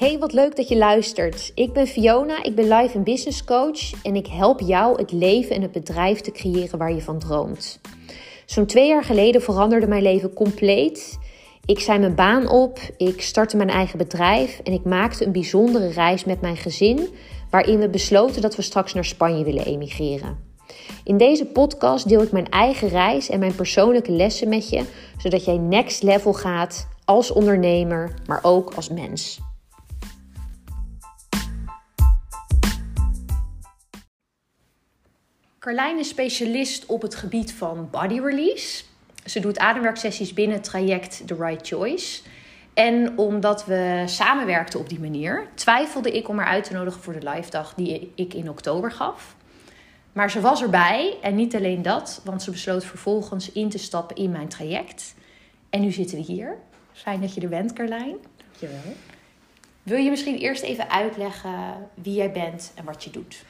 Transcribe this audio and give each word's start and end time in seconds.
Hey, 0.00 0.18
wat 0.18 0.32
leuk 0.32 0.56
dat 0.56 0.68
je 0.68 0.76
luistert. 0.76 1.52
Ik 1.54 1.72
ben 1.72 1.86
Fiona, 1.86 2.42
ik 2.42 2.54
ben 2.54 2.68
life 2.68 2.96
en 2.96 3.04
business 3.04 3.44
coach 3.44 4.02
en 4.02 4.16
ik 4.16 4.26
help 4.26 4.60
jou 4.60 4.98
het 4.98 5.12
leven 5.12 5.56
en 5.56 5.62
het 5.62 5.72
bedrijf 5.72 6.20
te 6.20 6.30
creëren 6.30 6.78
waar 6.78 6.92
je 6.92 7.02
van 7.02 7.18
droomt. 7.18 7.80
Zo'n 8.46 8.66
twee 8.66 8.88
jaar 8.88 9.04
geleden 9.04 9.42
veranderde 9.42 9.86
mijn 9.86 10.02
leven 10.02 10.32
compleet. 10.32 11.18
Ik 11.64 11.80
zei 11.80 11.98
mijn 11.98 12.14
baan 12.14 12.48
op, 12.48 12.78
ik 12.96 13.22
startte 13.22 13.56
mijn 13.56 13.68
eigen 13.68 13.98
bedrijf 13.98 14.60
en 14.64 14.72
ik 14.72 14.84
maakte 14.84 15.24
een 15.24 15.32
bijzondere 15.32 15.88
reis 15.88 16.24
met 16.24 16.40
mijn 16.40 16.56
gezin, 16.56 17.08
waarin 17.50 17.78
we 17.78 17.88
besloten 17.88 18.42
dat 18.42 18.56
we 18.56 18.62
straks 18.62 18.94
naar 18.94 19.04
Spanje 19.04 19.44
willen 19.44 19.64
emigreren. 19.64 20.38
In 21.04 21.16
deze 21.16 21.46
podcast 21.46 22.08
deel 22.08 22.22
ik 22.22 22.32
mijn 22.32 22.48
eigen 22.48 22.88
reis 22.88 23.28
en 23.28 23.38
mijn 23.38 23.54
persoonlijke 23.54 24.12
lessen 24.12 24.48
met 24.48 24.68
je, 24.68 24.84
zodat 25.18 25.44
jij 25.44 25.56
next 25.56 26.02
level 26.02 26.32
gaat 26.32 26.88
als 27.04 27.30
ondernemer, 27.30 28.14
maar 28.26 28.40
ook 28.42 28.72
als 28.74 28.88
mens. 28.88 29.40
Carlijn 35.60 35.98
is 35.98 36.08
specialist 36.08 36.86
op 36.86 37.02
het 37.02 37.14
gebied 37.14 37.52
van 37.52 37.88
body 37.90 38.20
release. 38.20 38.84
Ze 39.24 39.40
doet 39.40 39.58
ademwerksessies 39.58 40.32
binnen 40.32 40.56
het 40.56 40.64
traject 40.64 41.22
The 41.26 41.34
Right 41.34 41.66
Choice. 41.66 42.22
En 42.74 43.18
omdat 43.18 43.64
we 43.64 44.02
samenwerkten 44.06 44.80
op 44.80 44.88
die 44.88 45.00
manier, 45.00 45.48
twijfelde 45.54 46.10
ik 46.12 46.28
om 46.28 46.38
haar 46.38 46.46
uit 46.46 46.64
te 46.64 46.72
nodigen 46.72 47.02
voor 47.02 47.20
de 47.20 47.30
live 47.30 47.50
dag 47.50 47.74
die 47.74 48.12
ik 48.14 48.34
in 48.34 48.50
oktober 48.50 48.92
gaf. 48.92 49.36
Maar 50.12 50.30
ze 50.30 50.40
was 50.40 50.62
erbij 50.62 51.16
en 51.22 51.34
niet 51.34 51.56
alleen 51.56 51.82
dat, 51.82 52.20
want 52.24 52.42
ze 52.42 52.50
besloot 52.50 52.84
vervolgens 52.84 53.52
in 53.52 53.68
te 53.68 53.78
stappen 53.78 54.16
in 54.16 54.30
mijn 54.30 54.48
traject. 54.48 55.14
En 55.70 55.80
nu 55.80 55.92
zitten 55.92 56.16
we 56.16 56.22
hier. 56.22 56.56
Fijn 56.92 57.20
dat 57.20 57.34
je 57.34 57.40
er 57.40 57.48
bent, 57.48 57.72
Carlijn. 57.72 58.16
Dankjewel. 58.36 58.94
Wil 59.82 59.98
je 59.98 60.10
misschien 60.10 60.38
eerst 60.38 60.62
even 60.62 60.90
uitleggen 60.90 61.88
wie 61.94 62.14
jij 62.14 62.32
bent 62.32 62.72
en 62.74 62.84
wat 62.84 63.04
je 63.04 63.10
doet? 63.10 63.44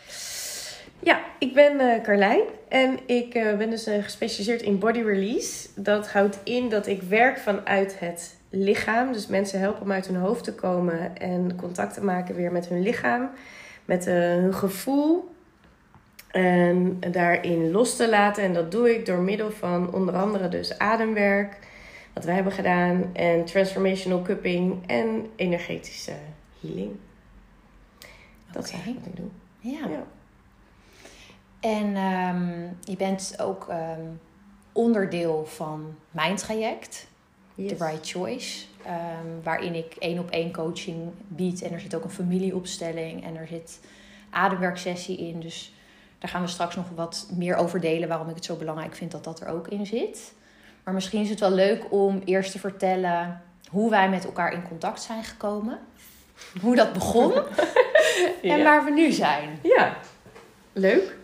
Ja, 1.02 1.20
ik 1.38 1.54
ben 1.54 1.80
uh, 1.80 2.02
Carlijn 2.02 2.42
en 2.68 2.98
ik 3.06 3.34
uh, 3.34 3.56
ben 3.56 3.70
dus 3.70 3.88
uh, 3.88 4.02
gespecialiseerd 4.02 4.62
in 4.62 4.78
body 4.78 5.00
release. 5.02 5.68
Dat 5.74 6.12
houdt 6.12 6.38
in 6.44 6.68
dat 6.68 6.86
ik 6.86 7.02
werk 7.02 7.38
vanuit 7.38 7.98
het 7.98 8.36
lichaam. 8.50 9.12
Dus 9.12 9.26
mensen 9.26 9.60
helpen 9.60 9.82
om 9.82 9.92
uit 9.92 10.06
hun 10.06 10.16
hoofd 10.16 10.44
te 10.44 10.54
komen 10.54 11.16
en 11.16 11.56
contact 11.56 11.94
te 11.94 12.04
maken 12.04 12.34
weer 12.34 12.52
met 12.52 12.68
hun 12.68 12.82
lichaam. 12.82 13.30
Met 13.84 14.04
hun 14.04 14.54
gevoel 14.54 15.28
en 16.30 17.00
daarin 17.10 17.70
los 17.70 17.96
te 17.96 18.08
laten. 18.08 18.42
En 18.42 18.52
dat 18.52 18.70
doe 18.70 18.94
ik 18.94 19.06
door 19.06 19.18
middel 19.18 19.50
van 19.50 19.94
onder 19.94 20.14
andere 20.14 20.48
dus 20.48 20.78
ademwerk, 20.78 21.58
wat 22.14 22.24
wij 22.24 22.34
hebben 22.34 22.52
gedaan, 22.52 23.10
en 23.12 23.44
transformational 23.44 24.22
cupping 24.22 24.86
en 24.86 25.26
energetische 25.36 26.12
healing. 26.60 26.90
Dat 28.52 28.64
is 28.64 28.70
eigenlijk 28.70 29.04
wat 29.04 29.08
ik 29.08 29.16
doe. 29.16 29.28
Ja. 29.72 29.88
ja. 29.88 30.06
En 31.60 31.96
um, 31.96 32.78
je 32.84 32.96
bent 32.96 33.34
ook 33.38 33.66
um, 33.68 34.20
onderdeel 34.72 35.46
van 35.46 35.94
mijn 36.10 36.36
traject, 36.36 37.06
yes. 37.54 37.78
The 37.78 37.84
Right 37.84 38.08
Choice. 38.08 38.66
Um, 38.86 39.42
waarin 39.42 39.74
ik 39.74 39.94
één 39.98 40.18
op 40.18 40.30
één 40.30 40.52
coaching 40.52 41.12
bied. 41.28 41.62
En 41.62 41.72
er 41.72 41.80
zit 41.80 41.94
ook 41.94 42.04
een 42.04 42.10
familieopstelling 42.10 43.24
en 43.24 43.36
er 43.36 43.46
zit 43.46 43.80
ademwerksessie 44.30 45.18
in. 45.18 45.40
Dus 45.40 45.74
daar 46.18 46.30
gaan 46.30 46.42
we 46.42 46.48
straks 46.48 46.76
nog 46.76 46.86
wat 46.94 47.30
meer 47.36 47.56
over 47.56 47.80
delen 47.80 48.08
waarom 48.08 48.28
ik 48.28 48.34
het 48.34 48.44
zo 48.44 48.56
belangrijk 48.56 48.94
vind 48.94 49.10
dat 49.10 49.24
dat 49.24 49.40
er 49.40 49.48
ook 49.48 49.68
in 49.68 49.86
zit. 49.86 50.32
Maar 50.84 50.94
misschien 50.94 51.20
is 51.20 51.30
het 51.30 51.40
wel 51.40 51.50
leuk 51.50 51.92
om 51.92 52.22
eerst 52.24 52.52
te 52.52 52.58
vertellen 52.58 53.42
hoe 53.68 53.90
wij 53.90 54.10
met 54.10 54.24
elkaar 54.24 54.52
in 54.52 54.68
contact 54.68 55.02
zijn 55.02 55.24
gekomen. 55.24 55.78
Hoe 56.60 56.76
dat 56.76 56.92
begon 56.92 57.32
ja. 58.42 58.56
en 58.56 58.62
waar 58.62 58.84
we 58.84 58.90
nu 58.90 59.10
zijn. 59.12 59.58
Ja, 59.62 59.96
leuk. 60.72 61.18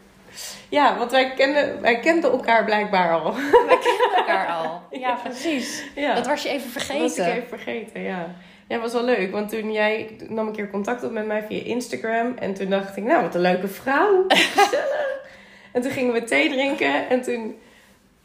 Ja, 0.69 0.99
want 0.99 1.11
wij 1.11 1.35
kenden, 1.35 1.81
wij 1.81 2.01
kenden 2.01 2.31
elkaar 2.31 2.65
blijkbaar 2.65 3.13
al. 3.13 3.35
Wij 3.35 3.79
kenden 3.79 4.17
elkaar 4.17 4.49
al. 4.49 4.81
Ja, 5.01 5.15
precies. 5.15 5.85
Ja. 5.95 6.15
Dat 6.15 6.27
was 6.27 6.43
je 6.43 6.49
even 6.49 6.71
vergeten. 6.71 7.01
Dat 7.01 7.17
was 7.17 7.27
ik 7.27 7.35
even 7.35 7.49
vergeten, 7.49 8.03
ja. 8.03 8.35
Ja, 8.69 8.79
was 8.79 8.93
wel 8.93 9.05
leuk. 9.05 9.33
Want 9.33 9.49
toen 9.49 9.73
jij 9.73 10.17
nam 10.29 10.47
een 10.47 10.53
keer 10.53 10.71
contact 10.71 11.03
op 11.03 11.13
met 11.13 11.27
mij 11.27 11.45
via 11.49 11.63
Instagram. 11.65 12.37
En 12.39 12.55
toen 12.55 12.71
dacht 12.71 12.97
ik, 12.97 13.05
nou, 13.05 13.23
wat 13.23 13.35
een 13.35 13.41
leuke 13.41 13.69
vrouw. 13.69 14.27
en 15.73 15.83
toen 15.83 15.91
gingen 15.91 16.13
we 16.13 16.25
thee 16.25 16.49
drinken. 16.49 17.09
En 17.09 17.23
toen 17.23 17.57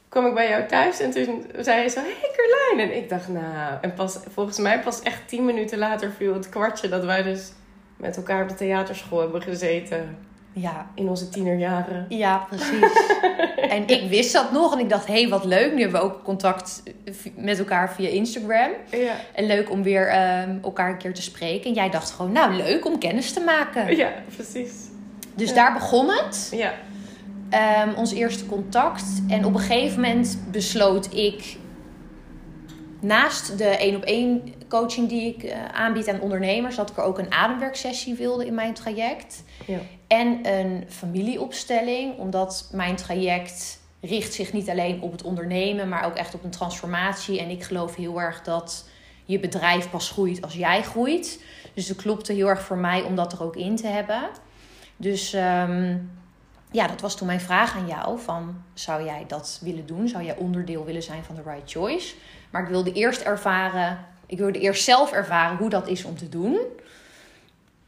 kwam 0.09 0.25
ik 0.25 0.33
bij 0.33 0.49
jou 0.49 0.65
thuis. 0.65 0.99
En 0.99 1.11
toen 1.11 1.45
zei 1.57 1.81
je 1.81 1.89
zo, 1.89 1.99
hey 1.99 2.31
Carlijn. 2.35 2.89
En 2.89 2.97
ik 2.97 3.09
dacht, 3.09 3.27
nou... 3.27 3.77
En 3.81 3.93
pas, 3.93 4.19
volgens 4.33 4.57
mij 4.57 4.79
pas 4.79 5.01
echt 5.01 5.27
tien 5.27 5.45
minuten 5.45 5.77
later 5.77 6.11
viel 6.11 6.33
het 6.33 6.49
kwartje... 6.49 6.89
dat 6.89 7.03
wij 7.03 7.23
dus 7.23 7.51
met 7.97 8.17
elkaar 8.17 8.41
op 8.41 8.49
de 8.49 8.55
theaterschool 8.55 9.19
hebben 9.19 9.41
gezeten. 9.41 10.29
Ja. 10.53 10.91
In 10.95 11.09
onze 11.09 11.29
tienerjaren. 11.29 12.05
Ja, 12.09 12.37
precies. 12.37 13.07
en 13.75 13.87
ik 13.87 14.09
wist 14.09 14.33
dat 14.33 14.51
nog 14.51 14.73
en 14.73 14.79
ik 14.79 14.89
dacht, 14.89 15.07
hé, 15.07 15.21
hey, 15.21 15.29
wat 15.29 15.45
leuk. 15.45 15.73
Nu 15.73 15.81
hebben 15.81 16.01
we 16.01 16.05
ook 16.05 16.23
contact 16.23 16.83
met 17.35 17.59
elkaar 17.59 17.93
via 17.93 18.09
Instagram. 18.09 18.71
Ja. 18.91 19.15
En 19.33 19.45
leuk 19.45 19.71
om 19.71 19.83
weer 19.83 20.07
um, 20.41 20.59
elkaar 20.63 20.89
een 20.89 20.97
keer 20.97 21.13
te 21.13 21.21
spreken. 21.21 21.69
En 21.69 21.73
jij 21.73 21.89
dacht 21.89 22.11
gewoon, 22.11 22.31
nou, 22.31 22.53
leuk 22.53 22.85
om 22.85 22.99
kennis 22.99 23.33
te 23.33 23.39
maken. 23.39 23.95
Ja, 23.95 24.11
precies. 24.35 24.73
Dus 25.35 25.49
ja. 25.49 25.55
daar 25.55 25.73
begon 25.73 26.09
het. 26.09 26.51
Ja. 26.51 26.73
Um, 27.85 27.93
ons 27.93 28.13
eerste 28.13 28.45
contact. 28.45 29.03
En 29.27 29.45
op 29.45 29.53
een 29.53 29.59
gegeven 29.59 30.01
moment 30.01 30.37
besloot 30.51 31.13
ik 31.13 31.57
naast 32.99 33.57
de 33.57 33.65
één 33.65 33.95
op 33.95 34.03
één 34.03 34.53
coaching 34.71 35.09
die 35.09 35.35
ik 35.35 35.43
uh, 35.43 35.65
aanbied 35.65 36.09
aan 36.09 36.19
ondernemers, 36.19 36.75
dat 36.75 36.89
ik 36.89 36.97
er 36.97 37.03
ook 37.03 37.17
een 37.17 37.31
ademwerksessie 37.31 38.15
wilde 38.15 38.45
in 38.45 38.53
mijn 38.53 38.73
traject. 38.73 39.43
Ja. 39.67 39.79
En 40.07 40.39
een 40.43 40.85
familieopstelling, 40.89 42.17
omdat 42.17 42.69
mijn 42.71 42.95
traject 42.95 43.79
richt 44.01 44.33
zich 44.33 44.53
niet 44.53 44.69
alleen 44.69 45.01
op 45.01 45.11
het 45.11 45.23
ondernemen, 45.23 45.89
maar 45.89 46.05
ook 46.05 46.15
echt 46.15 46.33
op 46.33 46.43
een 46.43 46.49
transformatie. 46.49 47.39
En 47.39 47.49
ik 47.49 47.63
geloof 47.63 47.95
heel 47.95 48.21
erg 48.21 48.41
dat 48.41 48.89
je 49.25 49.39
bedrijf 49.39 49.89
pas 49.89 50.09
groeit 50.09 50.41
als 50.41 50.53
jij 50.53 50.83
groeit. 50.83 51.43
Dus 51.73 51.87
het 51.87 51.97
klopte 51.97 52.33
heel 52.33 52.47
erg 52.47 52.61
voor 52.61 52.77
mij 52.77 53.01
om 53.01 53.15
dat 53.15 53.33
er 53.33 53.43
ook 53.43 53.55
in 53.55 53.75
te 53.75 53.87
hebben. 53.87 54.29
Dus 54.97 55.33
um, 55.33 56.11
ja, 56.71 56.87
dat 56.87 57.01
was 57.01 57.17
toen 57.17 57.27
mijn 57.27 57.41
vraag 57.41 57.75
aan 57.75 57.87
jou: 57.87 58.19
van, 58.19 58.63
zou 58.73 59.03
jij 59.05 59.23
dat 59.27 59.59
willen 59.61 59.85
doen? 59.85 60.07
Zou 60.07 60.23
jij 60.23 60.37
onderdeel 60.37 60.85
willen 60.85 61.03
zijn 61.03 61.23
van 61.23 61.35
de 61.35 61.41
Right 61.45 61.71
Choice? 61.71 62.15
Maar 62.49 62.63
ik 62.63 62.69
wilde 62.69 62.91
eerst 62.91 63.21
ervaren, 63.21 64.05
ik 64.31 64.37
wilde 64.37 64.59
eerst 64.59 64.83
zelf 64.83 65.11
ervaren 65.11 65.57
hoe 65.57 65.69
dat 65.69 65.87
is 65.87 66.03
om 66.03 66.17
te 66.17 66.29
doen. 66.29 66.59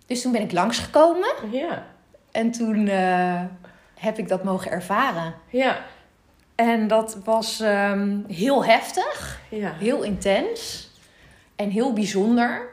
Dus 0.06 0.22
toen 0.22 0.32
ben 0.32 0.42
ik 0.42 0.52
langsgekomen. 0.52 1.34
Ja. 1.52 1.86
En 2.32 2.52
toen 2.52 2.88
uh, 2.88 3.42
heb 3.94 4.18
ik 4.18 4.28
dat 4.28 4.44
mogen 4.44 4.72
ervaren. 4.72 5.34
Ja. 5.50 5.86
En 6.56 6.88
dat 6.88 7.18
was 7.24 7.60
um, 7.60 8.26
heel 8.28 8.66
heftig, 8.66 9.40
ja. 9.50 9.74
heel 9.74 10.04
intens 10.04 10.90
en 11.56 11.70
heel 11.70 11.94
bijzonder. 11.94 12.70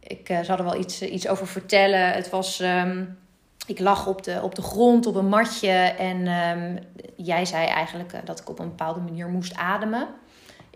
Ik 0.00 0.28
uh, 0.28 0.40
zal 0.40 0.58
er 0.58 0.64
wel 0.64 0.78
iets, 0.78 1.02
iets 1.02 1.28
over 1.28 1.46
vertellen. 1.46 2.12
Het 2.12 2.30
was. 2.30 2.60
Um, 2.60 3.18
ik 3.66 3.78
lag 3.78 4.06
op 4.06 4.22
de, 4.22 4.40
op 4.42 4.54
de 4.54 4.62
grond 4.62 5.06
op 5.06 5.14
een 5.14 5.28
matje 5.28 5.70
en 5.98 6.26
um, 6.26 6.78
jij 7.16 7.44
zei 7.44 7.66
eigenlijk 7.66 8.12
uh, 8.12 8.20
dat 8.24 8.40
ik 8.40 8.48
op 8.48 8.58
een 8.58 8.68
bepaalde 8.68 9.00
manier 9.00 9.28
moest 9.28 9.54
ademen. 9.54 10.08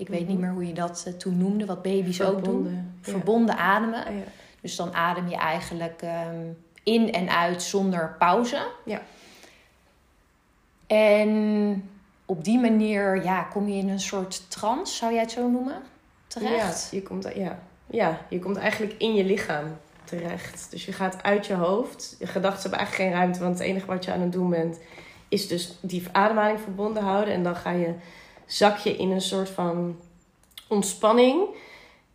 Ik 0.00 0.09
weet 0.09 0.28
niet 0.28 0.38
mhm. 0.38 0.41
meer 0.41 0.53
hoe 0.53 0.66
je 0.66 0.72
dat 0.72 1.05
uh, 1.09 1.15
toen 1.15 1.38
noemde, 1.38 1.66
wat 1.66 1.83
baby's 1.83 2.16
Verbonden, 2.16 2.53
ook 2.53 2.62
doen. 2.62 2.93
Verbonden 3.00 3.56
ademen. 3.56 4.15
Ja. 4.16 4.22
Dus 4.61 4.77
dan 4.77 4.94
adem 4.94 5.28
je 5.28 5.37
eigenlijk 5.37 6.03
um, 6.03 6.56
in 6.83 7.12
en 7.12 7.28
uit 7.28 7.62
zonder 7.62 8.16
pauze. 8.19 8.66
Ja. 8.84 9.03
En 10.87 11.91
op 12.25 12.44
die 12.44 12.59
manier 12.59 13.25
ja, 13.25 13.43
kom 13.43 13.69
je 13.69 13.79
in 13.79 13.88
een 13.88 14.00
soort 14.00 14.50
trance, 14.50 14.97
zou 14.97 15.12
jij 15.12 15.20
het 15.20 15.31
zo 15.31 15.49
noemen? 15.49 15.82
Terecht? 16.26 16.88
Ja, 16.91 16.97
je 16.97 17.02
komt, 17.02 17.29
ja. 17.35 17.58
ja, 17.87 18.20
je 18.29 18.38
komt 18.38 18.56
eigenlijk 18.56 18.94
in 18.99 19.14
je 19.14 19.25
lichaam 19.25 19.64
terecht. 20.05 20.70
Dus 20.70 20.85
je 20.85 20.93
gaat 20.93 21.23
uit 21.23 21.47
je 21.47 21.55
hoofd. 21.55 22.17
Je 22.19 22.26
gedachten 22.26 22.61
hebben 22.61 22.79
eigenlijk 22.79 23.11
geen 23.11 23.20
ruimte, 23.20 23.41
want 23.41 23.58
het 23.58 23.67
enige 23.67 23.87
wat 23.87 24.05
je 24.05 24.12
aan 24.12 24.20
het 24.20 24.32
doen 24.32 24.50
bent, 24.50 24.79
is 25.29 25.49
dus 25.49 25.79
die 25.81 26.02
ademhaling 26.12 26.61
verbonden 26.61 27.02
houden. 27.02 27.35
En 27.35 27.43
dan 27.43 27.56
ga 27.56 27.70
je, 27.70 27.94
zak 28.52 28.76
je 28.76 28.97
in 28.97 29.11
een 29.11 29.20
soort 29.20 29.49
van 29.49 29.97
ontspanning 30.69 31.43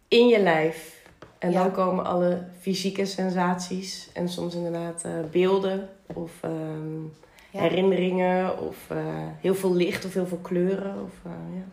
in 0.07 0.27
je 0.27 0.39
lijf. 0.39 0.93
En 1.39 1.51
dan 1.51 1.71
komen 1.71 2.05
alle 2.05 2.43
fysieke 2.59 3.05
sensaties 3.05 4.09
en 4.13 4.29
soms 4.29 4.55
inderdaad 4.55 5.03
uh, 5.05 5.11
beelden 5.31 5.89
of 6.13 6.31
um, 6.45 7.13
ja. 7.51 7.59
herinneringen 7.59 8.59
of 8.59 8.77
uh, 8.91 8.97
heel 9.41 9.55
veel 9.55 9.73
licht 9.73 10.05
of 10.05 10.13
heel 10.13 10.27
veel 10.27 10.39
kleuren. 10.41 11.03
Of, 11.03 11.11
uh, 11.25 11.31
ja. 11.55 11.63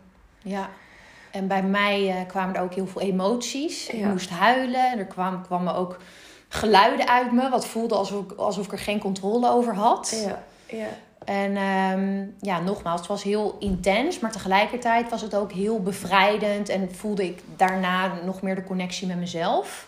ja, 0.51 0.69
en 1.31 1.47
bij 1.47 1.63
mij 1.63 2.25
kwamen 2.27 2.55
er 2.55 2.61
ook 2.61 2.73
heel 2.73 2.87
veel 2.87 3.01
emoties. 3.01 3.89
Ik 3.89 4.05
moest 4.05 4.29
huilen. 4.29 4.97
Er 4.97 5.05
kwamen, 5.05 5.75
ook 5.75 5.97
geluiden 6.47 7.07
uit 7.07 7.31
me, 7.31 7.49
wat 7.49 7.67
voelde 7.67 7.95
alsof 7.95 8.23
ik, 8.23 8.31
alsof 8.31 8.65
ik 8.65 8.71
er 8.71 8.79
geen 8.79 8.99
controle 8.99 9.49
over 9.49 9.75
had. 9.75 10.23
Ja, 10.25 10.43
ja. 10.77 10.87
En 11.25 11.57
um, 11.57 12.35
ja, 12.39 12.59
nogmaals, 12.59 12.99
het 12.99 13.09
was 13.09 13.23
heel 13.23 13.55
intens, 13.59 14.19
maar 14.19 14.31
tegelijkertijd 14.31 15.09
was 15.09 15.21
het 15.21 15.35
ook 15.35 15.51
heel 15.51 15.81
bevrijdend 15.81 16.69
en 16.69 16.95
voelde 16.95 17.25
ik 17.25 17.41
daarna 17.55 18.13
nog 18.25 18.41
meer 18.41 18.55
de 18.55 18.63
connectie 18.63 19.07
met 19.07 19.17
mezelf. 19.17 19.87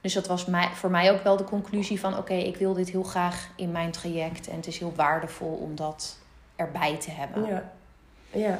Dus 0.00 0.12
dat 0.12 0.26
was 0.26 0.46
mij, 0.46 0.68
voor 0.74 0.90
mij 0.90 1.12
ook 1.12 1.22
wel 1.22 1.36
de 1.36 1.44
conclusie 1.44 2.00
van: 2.00 2.16
oké, 2.16 2.34
ik 2.34 2.56
wil 2.56 2.74
dit 2.74 2.90
heel 2.90 3.02
graag 3.02 3.48
in 3.56 3.72
mijn 3.72 3.90
traject. 3.90 4.48
En 4.48 4.56
het 4.56 4.66
is 4.66 4.78
heel 4.78 4.92
waardevol 4.96 5.52
om 5.62 5.76
dat 5.76 6.18
erbij 6.56 6.96
te 6.96 7.10
hebben. 7.10 7.46
Ja, 7.46 7.72
ja. 8.30 8.58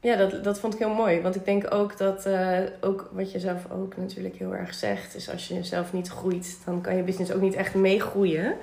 ja 0.00 0.16
dat, 0.16 0.44
dat 0.44 0.60
vond 0.60 0.74
ik 0.74 0.78
heel 0.78 0.94
mooi. 0.94 1.20
Want 1.20 1.34
ik 1.34 1.44
denk 1.44 1.74
ook 1.74 1.98
dat, 1.98 2.26
uh, 2.26 2.58
ook 2.80 3.10
wat 3.12 3.32
je 3.32 3.40
zelf 3.40 3.70
ook 3.70 3.96
natuurlijk 3.96 4.36
heel 4.36 4.54
erg 4.54 4.74
zegt, 4.74 5.14
is 5.14 5.30
als 5.30 5.48
je 5.48 5.64
zelf 5.64 5.92
niet 5.92 6.08
groeit, 6.08 6.58
dan 6.64 6.80
kan 6.80 6.96
je 6.96 7.02
business 7.02 7.32
ook 7.32 7.40
niet 7.40 7.54
echt 7.54 7.74
meegroeien. 7.74 8.56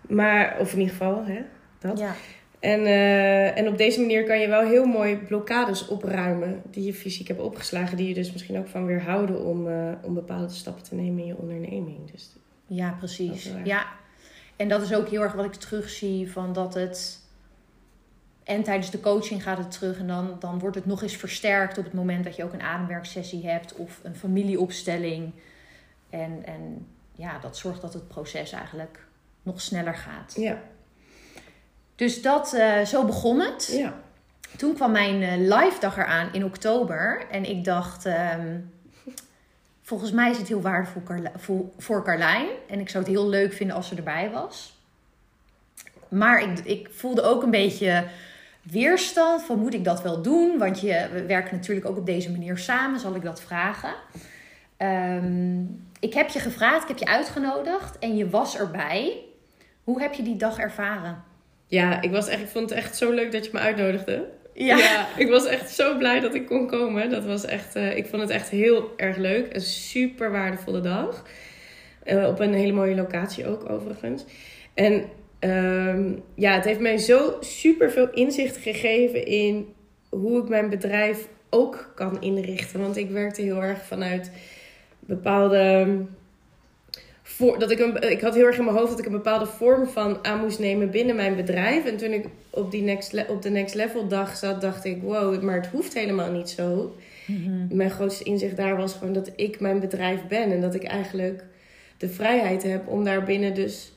Maar, 0.00 0.56
of 0.58 0.72
in 0.72 0.78
ieder 0.78 0.94
geval, 0.94 1.24
hè, 1.24 1.44
dat. 1.78 1.98
Ja. 1.98 2.14
En, 2.60 2.80
uh, 2.80 3.58
en 3.58 3.68
op 3.68 3.78
deze 3.78 4.00
manier 4.00 4.24
kan 4.24 4.40
je 4.40 4.48
wel 4.48 4.66
heel 4.66 4.84
mooi 4.84 5.16
blokkades 5.16 5.88
opruimen 5.88 6.62
die 6.70 6.84
je 6.84 6.94
fysiek 6.94 7.28
hebt 7.28 7.40
opgeslagen, 7.40 7.96
die 7.96 8.08
je 8.08 8.14
dus 8.14 8.32
misschien 8.32 8.58
ook 8.58 8.68
van 8.68 8.86
weerhouden 8.86 9.44
om, 9.44 9.66
uh, 9.68 9.92
om 10.02 10.14
bepaalde 10.14 10.48
stappen 10.48 10.82
te 10.82 10.94
nemen 10.94 11.20
in 11.20 11.26
je 11.26 11.36
onderneming. 11.36 12.10
Dus, 12.10 12.36
ja, 12.66 12.96
precies. 12.98 13.50
Ja. 13.64 13.86
En 14.56 14.68
dat 14.68 14.82
is 14.82 14.94
ook 14.94 15.08
heel 15.08 15.22
erg 15.22 15.32
wat 15.32 15.44
ik 15.44 15.54
terugzie 15.54 16.32
van 16.32 16.52
dat 16.52 16.74
het. 16.74 17.24
En 18.44 18.62
tijdens 18.62 18.90
de 18.90 19.00
coaching 19.00 19.42
gaat 19.42 19.58
het 19.58 19.70
terug 19.70 19.98
en 19.98 20.06
dan, 20.06 20.36
dan 20.38 20.58
wordt 20.58 20.76
het 20.76 20.86
nog 20.86 21.02
eens 21.02 21.16
versterkt 21.16 21.78
op 21.78 21.84
het 21.84 21.92
moment 21.92 22.24
dat 22.24 22.36
je 22.36 22.44
ook 22.44 22.52
een 22.52 22.62
ademwerksessie 22.62 23.46
hebt 23.46 23.74
of 23.74 24.00
een 24.02 24.16
familieopstelling. 24.16 25.32
En, 26.10 26.42
en 26.44 26.86
ja, 27.12 27.38
dat 27.38 27.56
zorgt 27.56 27.80
dat 27.80 27.92
het 27.92 28.08
proces 28.08 28.52
eigenlijk 28.52 29.06
nog 29.42 29.60
sneller 29.60 29.94
gaat. 29.94 30.34
Ja, 30.36 30.62
dus 31.96 32.22
dat, 32.22 32.54
uh, 32.54 32.80
zo 32.80 33.04
begon 33.04 33.40
het. 33.40 33.68
Ja. 33.72 33.94
Toen 34.56 34.74
kwam 34.74 34.92
mijn 34.92 35.22
uh, 35.22 35.56
live 35.56 35.80
dag 35.80 35.96
eraan 35.96 36.28
in 36.32 36.44
oktober. 36.44 37.26
En 37.30 37.44
ik 37.44 37.64
dacht, 37.64 38.06
um, 38.06 38.72
volgens 39.82 40.12
mij 40.12 40.30
is 40.30 40.38
het 40.38 40.48
heel 40.48 40.60
waardevol 40.60 41.02
voor, 41.36 41.64
voor 41.78 42.04
Carlijn. 42.04 42.46
En 42.68 42.80
ik 42.80 42.88
zou 42.88 43.04
het 43.04 43.12
heel 43.12 43.28
leuk 43.28 43.52
vinden 43.52 43.76
als 43.76 43.88
ze 43.88 43.94
erbij 43.94 44.30
was. 44.30 44.78
Maar 46.08 46.42
ik, 46.42 46.58
ik 46.58 46.88
voelde 46.90 47.22
ook 47.22 47.42
een 47.42 47.50
beetje 47.50 48.04
weerstand 48.62 49.42
van 49.42 49.58
moet 49.58 49.74
ik 49.74 49.84
dat 49.84 50.02
wel 50.02 50.22
doen? 50.22 50.58
Want 50.58 50.80
je, 50.80 51.08
we 51.12 51.26
werken 51.26 51.56
natuurlijk 51.56 51.86
ook 51.86 51.96
op 51.96 52.06
deze 52.06 52.30
manier 52.30 52.58
samen. 52.58 53.00
Zal 53.00 53.14
ik 53.14 53.22
dat 53.22 53.40
vragen? 53.40 53.94
Um, 54.78 55.88
ik 56.00 56.14
heb 56.14 56.28
je 56.28 56.38
gevraagd, 56.38 56.82
ik 56.82 56.88
heb 56.88 56.98
je 56.98 57.06
uitgenodigd 57.06 57.98
en 57.98 58.16
je 58.16 58.30
was 58.30 58.58
erbij. 58.58 59.24
Hoe 59.84 60.00
heb 60.00 60.12
je 60.14 60.22
die 60.22 60.36
dag 60.36 60.58
ervaren? 60.58 61.24
Ja, 61.66 62.02
ik, 62.02 62.10
was 62.10 62.28
echt, 62.28 62.40
ik 62.40 62.48
vond 62.48 62.70
het 62.70 62.78
echt 62.78 62.96
zo 62.96 63.10
leuk 63.10 63.32
dat 63.32 63.44
je 63.44 63.50
me 63.52 63.58
uitnodigde. 63.58 64.24
Ja. 64.52 65.06
ik 65.16 65.28
was 65.28 65.46
echt 65.46 65.70
zo 65.70 65.96
blij 65.96 66.20
dat 66.20 66.34
ik 66.34 66.46
kon 66.46 66.66
komen. 66.66 67.10
Dat 67.10 67.24
was 67.24 67.44
echt, 67.44 67.76
uh, 67.76 67.96
ik 67.96 68.06
vond 68.06 68.22
het 68.22 68.30
echt 68.30 68.48
heel 68.48 68.92
erg 68.96 69.16
leuk. 69.16 69.54
Een 69.54 69.60
super 69.60 70.30
waardevolle 70.30 70.80
dag. 70.80 71.24
Uh, 72.04 72.26
op 72.26 72.40
een 72.40 72.54
hele 72.54 72.72
mooie 72.72 72.94
locatie 72.94 73.46
ook 73.46 73.70
overigens. 73.70 74.24
En 74.74 75.04
uh, 75.40 76.12
ja, 76.34 76.54
het 76.54 76.64
heeft 76.64 76.80
mij 76.80 76.98
zo 76.98 77.36
super 77.40 77.90
veel 77.90 78.10
inzicht 78.10 78.56
gegeven 78.56 79.26
in 79.26 79.74
hoe 80.08 80.42
ik 80.42 80.48
mijn 80.48 80.70
bedrijf 80.70 81.28
ook 81.50 81.92
kan 81.94 82.22
inrichten. 82.22 82.80
Want 82.80 82.96
ik 82.96 83.10
werkte 83.10 83.42
heel 83.42 83.62
erg 83.62 83.82
vanuit 83.82 84.30
bepaalde 85.00 85.86
voor, 87.28 87.58
dat 87.58 87.70
ik, 87.70 87.78
een, 87.78 88.10
ik 88.10 88.20
had 88.20 88.34
heel 88.34 88.46
erg 88.46 88.58
in 88.58 88.64
mijn 88.64 88.76
hoofd 88.76 88.90
dat 88.90 88.98
ik 88.98 89.06
een 89.06 89.12
bepaalde 89.12 89.46
vorm 89.46 89.86
van 89.86 90.24
aan 90.24 90.40
moest 90.40 90.58
nemen 90.58 90.90
binnen 90.90 91.16
mijn 91.16 91.36
bedrijf. 91.36 91.84
En 91.84 91.96
toen 91.96 92.12
ik 92.12 92.26
op, 92.50 92.70
die 92.70 92.82
next, 92.82 93.28
op 93.28 93.42
de 93.42 93.50
next 93.50 93.74
level 93.74 94.08
dag 94.08 94.36
zat, 94.36 94.60
dacht 94.60 94.84
ik, 94.84 95.02
wow, 95.02 95.42
maar 95.42 95.54
het 95.54 95.66
hoeft 95.66 95.94
helemaal 95.94 96.30
niet 96.30 96.48
zo. 96.48 96.94
Mhm. 97.26 97.76
Mijn 97.76 97.90
grootste 97.90 98.24
inzicht 98.24 98.56
daar 98.56 98.76
was 98.76 98.92
gewoon 98.92 99.12
dat 99.12 99.30
ik 99.36 99.60
mijn 99.60 99.80
bedrijf 99.80 100.26
ben. 100.28 100.52
En 100.52 100.60
dat 100.60 100.74
ik 100.74 100.84
eigenlijk 100.84 101.44
de 101.96 102.08
vrijheid 102.08 102.62
heb 102.62 102.88
om 102.88 103.04
daarbinnen 103.04 103.54
dus 103.54 103.92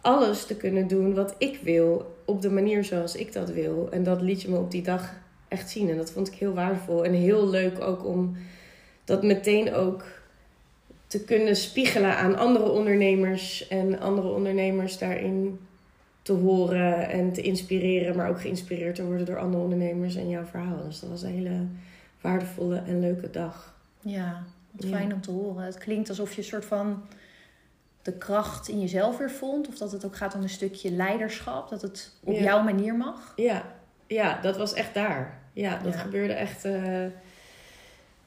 alles 0.00 0.46
te 0.46 0.56
kunnen 0.56 0.86
doen 0.86 1.14
wat 1.14 1.34
ik 1.38 1.58
wil. 1.62 2.16
Op 2.24 2.42
de 2.42 2.50
manier 2.50 2.84
zoals 2.84 3.16
ik 3.16 3.32
dat 3.32 3.50
wil. 3.50 3.88
En 3.90 4.02
dat 4.02 4.20
liet 4.20 4.42
je 4.42 4.50
me 4.50 4.58
op 4.58 4.70
die 4.70 4.82
dag 4.82 5.14
echt 5.48 5.70
zien. 5.70 5.90
En 5.90 5.96
dat 5.96 6.10
vond 6.10 6.28
ik 6.28 6.34
heel 6.34 6.54
waardevol. 6.54 7.04
En 7.04 7.12
heel 7.12 7.48
leuk 7.48 7.80
ook 7.80 8.06
om 8.06 8.36
dat 9.04 9.22
meteen 9.22 9.74
ook 9.74 10.04
te 11.14 11.24
kunnen 11.24 11.56
spiegelen 11.56 12.16
aan 12.16 12.38
andere 12.38 12.70
ondernemers 12.70 13.68
en 13.68 14.00
andere 14.00 14.28
ondernemers 14.28 14.98
daarin 14.98 15.60
te 16.22 16.32
horen 16.32 17.08
en 17.08 17.32
te 17.32 17.42
inspireren, 17.42 18.16
maar 18.16 18.28
ook 18.28 18.40
geïnspireerd 18.40 18.94
te 18.94 19.04
worden 19.04 19.26
door 19.26 19.38
andere 19.38 19.62
ondernemers 19.62 20.14
en 20.16 20.28
jouw 20.28 20.44
verhaal. 20.44 20.84
Dus 20.84 21.00
dat 21.00 21.10
was 21.10 21.22
een 21.22 21.32
hele 21.32 21.66
waardevolle 22.20 22.82
en 22.86 23.00
leuke 23.00 23.30
dag. 23.30 23.74
Ja, 24.00 24.42
fijn 24.88 25.12
om 25.12 25.20
te 25.20 25.30
horen. 25.30 25.64
Het 25.64 25.78
klinkt 25.78 26.08
alsof 26.08 26.32
je 26.32 26.38
een 26.38 26.48
soort 26.48 26.64
van 26.64 27.02
de 28.02 28.12
kracht 28.12 28.68
in 28.68 28.80
jezelf 28.80 29.18
weer 29.18 29.30
vond, 29.30 29.68
of 29.68 29.78
dat 29.78 29.92
het 29.92 30.04
ook 30.04 30.16
gaat 30.16 30.34
om 30.34 30.42
een 30.42 30.48
stukje 30.48 30.90
leiderschap, 30.90 31.68
dat 31.68 31.82
het 31.82 32.12
op 32.24 32.38
jouw 32.38 32.62
manier 32.62 32.94
mag. 32.94 33.32
Ja. 33.36 33.62
ja, 34.06 34.40
dat 34.40 34.56
was 34.56 34.72
echt 34.72 34.94
daar. 34.94 35.38
Ja, 35.52 35.80
dat 35.82 35.96
gebeurde 35.96 36.32
echt. 36.32 36.64
Uh, 36.64 37.06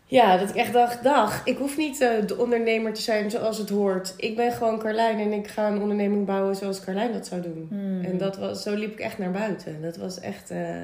ja, 0.10 0.38
dat 0.38 0.50
ik 0.50 0.56
echt 0.56 0.74
dacht, 0.74 1.04
dag, 1.04 1.42
ik 1.46 1.58
hoef 1.58 1.78
niet 1.78 2.02
uh, 2.02 2.10
de 2.26 2.38
ondernemer 2.38 2.94
te 2.94 3.02
zijn 3.02 3.32
zoals 3.32 3.58
het 3.58 3.70
hoort. 3.70 4.14
Ik 4.18 4.36
ben 4.36 4.52
gewoon 4.52 4.80
Carlijn 4.80 5.20
en 5.20 5.32
ik 5.32 5.48
ga 5.48 5.68
een 5.68 5.82
onderneming 5.82 6.26
bouwen 6.26 6.56
zoals 6.56 6.84
Carlijn 6.84 7.14
dat 7.14 7.28
zou 7.28 7.42
doen. 7.42 7.68
Hmm. 7.70 8.04
En 8.04 8.18
dat 8.18 8.38
was, 8.38 8.64
zo 8.64 8.76
liep 8.76 8.92
ik 8.92 9.00
echt 9.00 9.18
naar 9.18 9.32
buiten. 9.32 9.82
Dat 9.82 9.98
was 9.98 10.20
echt 10.20 10.52
uh, 10.52 10.76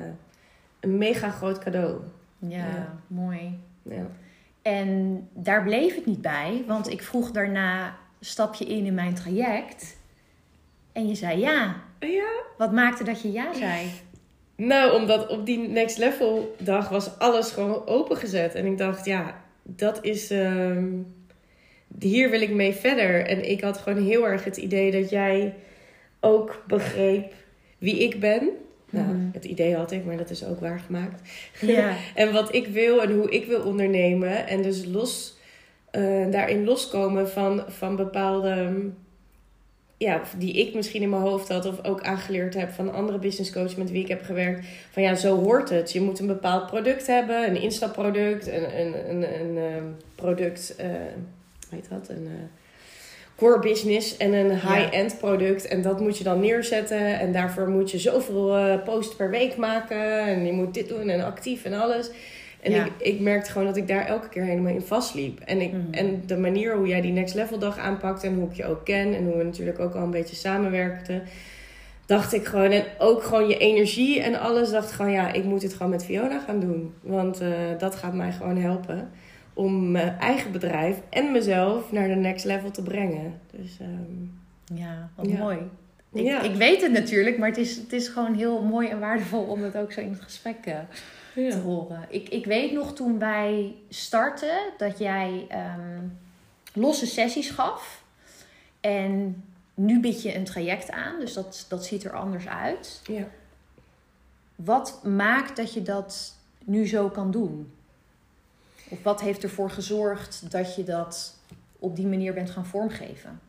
een 0.79 0.97
mega 0.97 1.29
groot 1.29 1.59
cadeau. 1.59 2.01
Ja, 2.39 2.93
mooi. 3.07 3.59
Ja. 3.81 4.07
En 4.61 5.19
daar 5.33 5.63
bleef 5.63 5.95
het 5.95 6.05
niet 6.05 6.21
bij, 6.21 6.63
want 6.67 6.89
ik 6.89 7.03
vroeg 7.03 7.31
daarna, 7.31 7.95
stap 8.19 8.55
je 8.55 8.65
in 8.65 8.85
in 8.85 8.93
mijn 8.93 9.13
traject? 9.13 9.97
En 10.91 11.07
je 11.07 11.15
zei 11.15 11.39
ja. 11.39 11.75
Ja. 11.99 12.31
Wat 12.57 12.71
maakte 12.71 13.03
dat 13.03 13.21
je 13.21 13.31
ja 13.31 13.53
zei? 13.53 13.91
Nou, 14.65 14.93
omdat 14.93 15.27
op 15.27 15.45
die 15.45 15.57
next 15.57 15.97
level 15.97 16.55
dag 16.59 16.89
was 16.89 17.19
alles 17.19 17.51
gewoon 17.51 17.87
opengezet. 17.87 18.55
En 18.55 18.65
ik 18.65 18.77
dacht, 18.77 19.05
ja, 19.05 19.41
dat 19.63 19.99
is. 20.01 20.31
Uh, 20.31 20.77
hier 21.99 22.29
wil 22.29 22.41
ik 22.41 22.53
mee 22.53 22.73
verder. 22.73 23.25
En 23.25 23.49
ik 23.49 23.61
had 23.61 23.77
gewoon 23.77 24.03
heel 24.03 24.27
erg 24.27 24.43
het 24.43 24.57
idee 24.57 24.91
dat 24.91 25.09
jij 25.09 25.53
ook 26.19 26.63
begreep 26.67 27.33
wie 27.77 27.97
ik 27.97 28.19
ben. 28.19 28.49
Nou, 28.89 29.07
mhm. 29.07 29.25
het 29.33 29.45
idee 29.45 29.75
had 29.75 29.91
ik, 29.91 30.05
maar 30.05 30.17
dat 30.17 30.29
is 30.29 30.45
ook 30.45 30.59
waargemaakt. 30.59 31.29
Ja. 31.61 31.95
en 32.15 32.33
wat 32.33 32.55
ik 32.55 32.67
wil 32.67 33.01
en 33.01 33.11
hoe 33.11 33.29
ik 33.29 33.45
wil 33.45 33.61
ondernemen. 33.61 34.47
En 34.47 34.61
dus 34.61 34.85
los, 34.85 35.37
uh, 35.91 36.31
daarin 36.31 36.63
loskomen 36.63 37.29
van, 37.29 37.63
van 37.67 37.95
bepaalde 37.95 38.71
ja, 40.03 40.21
die 40.37 40.53
ik 40.53 40.73
misschien 40.73 41.01
in 41.01 41.09
mijn 41.09 41.21
hoofd 41.21 41.49
had 41.49 41.65
of 41.65 41.85
ook 41.85 42.01
aangeleerd 42.01 42.53
heb 42.53 42.69
van 42.69 42.93
andere 42.93 43.17
business 43.17 43.51
coaches 43.51 43.75
met 43.75 43.91
wie 43.91 44.01
ik 44.01 44.07
heb 44.07 44.23
gewerkt. 44.23 44.65
Van 44.91 45.03
ja, 45.03 45.15
zo 45.15 45.39
hoort 45.39 45.69
het. 45.69 45.91
Je 45.91 46.01
moet 46.01 46.19
een 46.19 46.27
bepaald 46.27 46.67
product 46.67 47.07
hebben, 47.07 47.47
een 47.49 47.61
instapproduct, 47.61 48.47
een, 48.47 48.79
een, 48.79 49.09
een, 49.09 49.39
een 49.39 49.57
ehm, 49.57 49.83
product, 50.15 50.75
uh, 50.79 50.85
heet 51.69 51.89
dat? 51.89 52.09
Een 52.09 52.23
uh, 52.23 52.31
core 53.35 53.59
business 53.59 54.17
en 54.17 54.33
een 54.33 54.51
high-end 54.51 55.17
product. 55.19 55.67
En 55.67 55.81
dat 55.81 55.99
moet 55.99 56.17
je 56.17 56.23
dan 56.23 56.39
neerzetten. 56.39 57.19
En 57.19 57.31
daarvoor 57.31 57.69
moet 57.69 57.91
je 57.91 57.99
zoveel 57.99 58.57
uh, 58.57 58.83
posts 58.83 59.15
per 59.15 59.29
week 59.29 59.57
maken. 59.57 60.19
En 60.19 60.45
je 60.45 60.51
moet 60.51 60.73
dit 60.73 60.87
doen 60.87 61.09
en 61.09 61.25
actief 61.25 61.63
en 61.63 61.73
alles. 61.73 62.09
En 62.63 62.85
ik, 62.85 62.91
ik 62.97 63.19
merkte 63.19 63.51
gewoon 63.51 63.67
dat 63.67 63.77
ik 63.77 63.87
daar 63.87 64.05
elke 64.05 64.29
keer 64.29 64.43
helemaal 64.43 64.73
in 64.73 64.81
vastliep. 64.81 65.39
En, 65.39 65.61
ik, 65.61 65.71
mhm. 65.71 65.93
en 65.93 66.23
de 66.25 66.37
manier 66.37 66.75
hoe 66.75 66.87
jij 66.87 67.01
die 67.01 67.11
next 67.11 67.35
level 67.35 67.59
dag 67.59 67.77
aanpakt 67.77 68.23
en 68.23 68.35
hoe 68.35 68.49
ik 68.49 68.55
je 68.55 68.65
ook 68.65 68.85
ken 68.85 69.15
en 69.15 69.25
hoe 69.25 69.37
we 69.37 69.43
natuurlijk 69.43 69.79
ook 69.79 69.93
al 69.93 70.03
een 70.03 70.11
beetje 70.11 70.35
samenwerkten, 70.35 71.23
dacht 72.05 72.33
ik 72.33 72.45
gewoon, 72.45 72.71
en 72.71 72.83
ook 72.97 73.23
gewoon 73.23 73.47
je 73.47 73.57
energie 73.57 74.21
en 74.21 74.39
alles, 74.39 74.71
dacht 74.71 74.91
gewoon, 74.91 75.11
ja, 75.11 75.33
ik 75.33 75.43
moet 75.43 75.61
het 75.61 75.73
gewoon 75.73 75.91
met 75.91 76.05
Fiona 76.05 76.39
gaan 76.39 76.59
doen. 76.59 76.93
Want 77.01 77.41
uh, 77.41 77.49
dat 77.77 77.95
gaat 77.95 78.13
mij 78.13 78.31
gewoon 78.31 78.57
helpen 78.57 79.09
om 79.53 79.91
mijn 79.91 80.19
eigen 80.19 80.51
bedrijf 80.51 81.01
en 81.09 81.31
mezelf 81.31 81.91
naar 81.91 82.07
de 82.07 82.15
next 82.15 82.45
level 82.45 82.71
te 82.71 82.83
brengen. 82.83 83.39
Dus, 83.51 83.79
um, 83.81 84.39
ja, 84.73 85.09
wat 85.15 85.27
mooi. 85.27 85.57
Ik, 86.13 86.23
ja. 86.23 86.41
ik 86.41 86.55
weet 86.55 86.81
het 86.81 86.91
natuurlijk, 86.91 87.37
maar 87.37 87.49
het 87.49 87.57
is, 87.57 87.75
het 87.75 87.93
is 87.93 88.07
gewoon 88.07 88.33
heel 88.33 88.61
mooi 88.61 88.87
en 88.87 88.99
waardevol 88.99 89.43
om 89.43 89.63
het 89.63 89.77
ook 89.77 89.91
zo 89.91 89.99
in 90.01 90.11
het 90.11 90.21
gesprek 90.21 90.65
uh, 90.65 90.79
ja. 91.35 91.49
te 91.49 91.57
horen. 91.57 92.05
Ik, 92.09 92.29
ik 92.29 92.45
weet 92.45 92.71
nog 92.71 92.93
toen 92.93 93.19
wij 93.19 93.75
startten 93.89 94.57
dat 94.77 94.97
jij 94.99 95.47
um, 95.51 96.19
losse 96.73 97.05
sessies 97.05 97.49
gaf. 97.49 98.03
En 98.79 99.43
nu 99.73 99.99
bied 99.99 100.21
je 100.21 100.35
een 100.35 100.43
traject 100.43 100.91
aan, 100.91 101.19
dus 101.19 101.33
dat, 101.33 101.65
dat 101.69 101.85
ziet 101.85 102.03
er 102.03 102.13
anders 102.13 102.47
uit. 102.47 103.01
Ja. 103.03 103.27
Wat 104.55 105.03
maakt 105.03 105.55
dat 105.55 105.73
je 105.73 105.81
dat 105.81 106.35
nu 106.63 106.87
zo 106.87 107.09
kan 107.09 107.31
doen? 107.31 107.73
Of 108.89 109.03
wat 109.03 109.21
heeft 109.21 109.43
ervoor 109.43 109.69
gezorgd 109.69 110.51
dat 110.51 110.75
je 110.75 110.83
dat 110.83 111.37
op 111.79 111.95
die 111.95 112.07
manier 112.07 112.33
bent 112.33 112.49
gaan 112.49 112.65
vormgeven? 112.65 113.39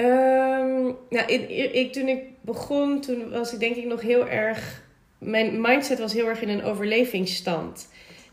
Um, 0.00 0.96
nou, 1.10 1.26
ik, 1.26 1.48
ik, 1.72 1.92
toen 1.92 2.08
ik 2.08 2.22
begon, 2.40 3.00
toen 3.00 3.30
was 3.30 3.52
ik 3.52 3.60
denk 3.60 3.76
ik 3.76 3.84
nog 3.84 4.00
heel 4.00 4.28
erg 4.28 4.82
mijn 5.18 5.60
mindset 5.60 5.98
was 5.98 6.12
heel 6.12 6.26
erg 6.26 6.42
in 6.42 6.48
een 6.48 6.62
overlevingsstand. 6.62 7.88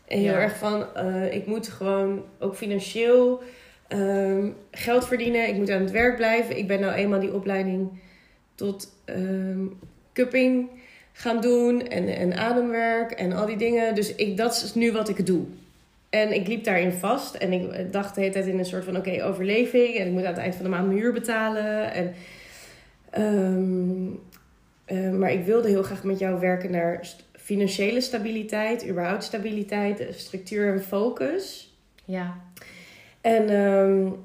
En 0.06 0.18
heel 0.18 0.34
erg 0.34 0.56
van, 0.56 0.86
uh, 0.96 1.34
ik 1.34 1.46
moet 1.46 1.68
gewoon 1.68 2.24
ook 2.38 2.56
financieel 2.56 3.42
Ehm, 3.88 4.48
geld 4.70 5.06
verdienen, 5.06 5.48
ik 5.48 5.54
moet 5.54 5.70
aan 5.70 5.80
het 5.80 5.90
werk 5.90 6.16
blijven. 6.16 6.58
Ik 6.58 6.66
ben 6.66 6.80
nou 6.80 6.92
eenmaal 6.92 7.20
die 7.20 7.34
opleiding 7.34 8.00
tot 8.54 8.88
um, 9.06 9.78
cupping 10.12 10.68
gaan 11.12 11.40
doen 11.40 11.88
en, 11.88 12.08
en 12.08 12.36
ademwerk 12.36 13.10
en 13.10 13.32
al 13.32 13.46
die 13.46 13.56
dingen. 13.56 13.94
Dus 13.94 14.14
ik, 14.14 14.36
dat 14.36 14.62
is 14.64 14.74
nu 14.74 14.92
wat 14.92 15.08
ik 15.08 15.26
doe. 15.26 15.44
En 16.10 16.32
ik 16.32 16.46
liep 16.46 16.64
daarin 16.64 16.92
vast 16.92 17.34
en 17.34 17.52
ik 17.52 17.92
dacht 17.92 18.14
de 18.14 18.20
hele 18.20 18.32
tijd 18.32 18.46
in 18.46 18.58
een 18.58 18.64
soort 18.64 18.84
van 18.84 18.96
oké, 18.96 19.24
overleving. 19.24 19.96
En 19.96 20.06
ik 20.06 20.12
moet 20.12 20.24
aan 20.24 20.32
het 20.32 20.42
eind 20.42 20.54
van 20.54 20.64
de 20.64 20.70
maand 20.70 20.86
mijn 20.86 20.98
huur 20.98 21.12
betalen. 21.12 21.92
En, 21.92 22.14
um, 24.90 25.18
maar 25.18 25.32
ik 25.32 25.44
wilde 25.44 25.68
heel 25.68 25.82
graag 25.82 26.04
met 26.04 26.18
jou 26.18 26.40
werken 26.40 26.70
naar 26.70 27.06
financiële 27.32 28.00
stabiliteit, 28.00 28.88
überhaupt 28.88 29.24
stabiliteit, 29.24 30.06
structuur 30.10 30.72
en 30.72 30.82
focus. 30.82 31.74
Ja. 32.04 32.36
En 33.20 33.50
um, 33.50 34.24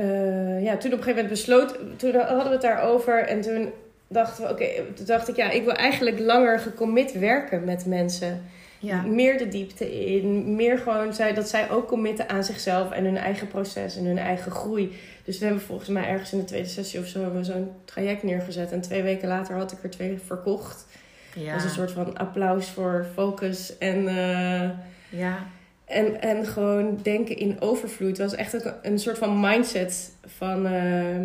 uh, 0.00 0.64
ja, 0.64 0.76
toen 0.76 0.92
op 0.92 0.98
een 0.98 1.04
gegeven 1.04 1.14
moment 1.14 1.28
besloot, 1.28 1.78
toen 1.96 2.14
hadden 2.14 2.44
we 2.44 2.50
het 2.50 2.62
daarover 2.62 3.18
en 3.18 3.40
toen 3.40 3.72
dachten 4.08 4.44
we, 4.44 4.50
oké, 4.50 4.66
toen 4.94 5.06
dacht 5.06 5.28
ik 5.28 5.36
ja, 5.36 5.50
ik 5.50 5.64
wil 5.64 5.74
eigenlijk 5.74 6.18
langer 6.18 6.58
gecommit 6.58 7.18
werken 7.18 7.64
met 7.64 7.86
mensen. 7.86 8.44
Ja. 8.78 9.02
Meer 9.02 9.38
de 9.38 9.48
diepte 9.48 10.06
in, 10.06 10.54
meer 10.56 10.78
gewoon 10.78 11.14
zij, 11.14 11.34
dat 11.34 11.48
zij 11.48 11.70
ook 11.70 11.88
committen 11.88 12.28
aan 12.28 12.44
zichzelf 12.44 12.90
en 12.90 13.04
hun 13.04 13.16
eigen 13.16 13.48
proces 13.48 13.96
en 13.96 14.04
hun 14.04 14.18
eigen 14.18 14.52
groei. 14.52 14.96
Dus 15.24 15.38
we 15.38 15.44
hebben 15.44 15.62
volgens 15.62 15.88
mij 15.88 16.06
ergens 16.08 16.32
in 16.32 16.38
de 16.38 16.44
tweede 16.44 16.68
sessie 16.68 17.00
of 17.00 17.06
zo 17.06 17.42
zo'n 17.42 17.70
traject 17.84 18.22
neergezet. 18.22 18.72
En 18.72 18.80
twee 18.80 19.02
weken 19.02 19.28
later 19.28 19.56
had 19.56 19.72
ik 19.72 19.82
er 19.82 19.90
twee 19.90 20.18
verkocht. 20.26 20.86
Ja. 21.34 21.52
Dat 21.52 21.60
is 21.60 21.64
een 21.64 21.74
soort 21.74 21.90
van 21.90 22.16
applaus 22.16 22.70
voor 22.70 23.06
focus 23.14 23.78
en, 23.78 24.02
uh, 24.02 24.70
ja. 25.08 25.46
en, 25.84 26.20
en 26.20 26.46
gewoon 26.46 26.98
denken 27.02 27.36
in 27.36 27.60
overvloed. 27.60 28.08
Het 28.08 28.30
was 28.30 28.34
echt 28.34 28.52
een, 28.52 28.72
een 28.82 28.98
soort 28.98 29.18
van 29.18 29.40
mindset 29.40 30.12
van 30.24 30.66
uh, 30.66 31.20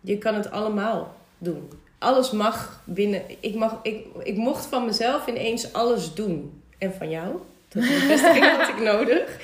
je 0.00 0.18
kan 0.18 0.34
het 0.34 0.50
allemaal 0.50 1.14
doen. 1.38 1.68
Alles 1.98 2.30
mag 2.30 2.82
binnen. 2.84 3.22
Ik, 3.40 3.54
mag, 3.54 3.78
ik, 3.82 4.06
ik 4.22 4.36
mocht 4.36 4.66
van 4.66 4.84
mezelf 4.84 5.26
ineens 5.26 5.72
alles 5.72 6.14
doen. 6.14 6.62
En 6.78 6.92
van 6.92 7.10
jou. 7.10 7.36
Dat 7.68 7.82
is 7.82 7.88
het 7.90 8.08
beste 8.08 8.44
had 8.44 8.68
ik 8.68 8.80
nodig. 8.80 9.38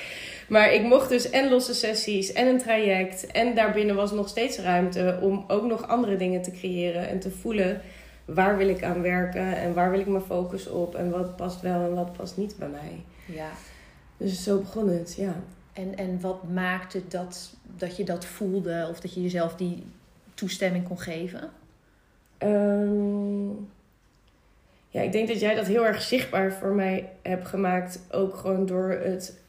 Maar 0.47 0.73
ik 0.73 0.83
mocht 0.83 1.09
dus 1.09 1.29
en 1.29 1.49
losse 1.49 1.73
sessies 1.73 2.33
en 2.33 2.47
een 2.47 2.59
traject. 2.59 3.27
En 3.27 3.55
daarbinnen 3.55 3.95
was 3.95 4.11
nog 4.11 4.27
steeds 4.27 4.57
ruimte 4.57 5.17
om 5.21 5.45
ook 5.47 5.63
nog 5.63 5.87
andere 5.87 6.17
dingen 6.17 6.41
te 6.41 6.51
creëren 6.51 7.09
en 7.09 7.19
te 7.19 7.31
voelen 7.31 7.81
waar 8.25 8.57
wil 8.57 8.67
ik 8.67 8.83
aan 8.83 9.01
werken 9.01 9.57
en 9.57 9.73
waar 9.73 9.91
wil 9.91 9.99
ik 9.99 10.07
mijn 10.07 10.23
focus 10.23 10.67
op 10.67 10.95
en 10.95 11.09
wat 11.09 11.35
past 11.35 11.61
wel 11.61 11.81
en 11.81 11.93
wat 11.93 12.13
past 12.13 12.37
niet 12.37 12.55
bij 12.57 12.67
mij. 12.67 13.03
Ja. 13.25 13.49
Dus 14.17 14.43
zo 14.43 14.59
begon 14.59 14.89
het, 14.89 15.15
ja. 15.17 15.35
En, 15.73 15.97
en 15.97 16.21
wat 16.21 16.49
maakte 16.49 17.01
dat, 17.07 17.55
dat 17.77 17.97
je 17.97 18.03
dat 18.03 18.25
voelde 18.25 18.87
of 18.89 18.99
dat 18.99 19.13
je 19.13 19.21
jezelf 19.21 19.55
die 19.55 19.83
toestemming 20.33 20.87
kon 20.87 20.99
geven? 20.99 21.49
Um, 22.39 23.69
ja, 24.93 25.01
ik 25.01 25.11
denk 25.11 25.27
dat 25.27 25.39
jij 25.39 25.55
dat 25.55 25.67
heel 25.67 25.85
erg 25.85 26.01
zichtbaar 26.01 26.53
voor 26.53 26.73
mij 26.73 27.09
hebt 27.21 27.47
gemaakt. 27.47 27.99
Ook 28.11 28.35
gewoon 28.35 28.65
door 28.65 28.89
het 28.89 29.39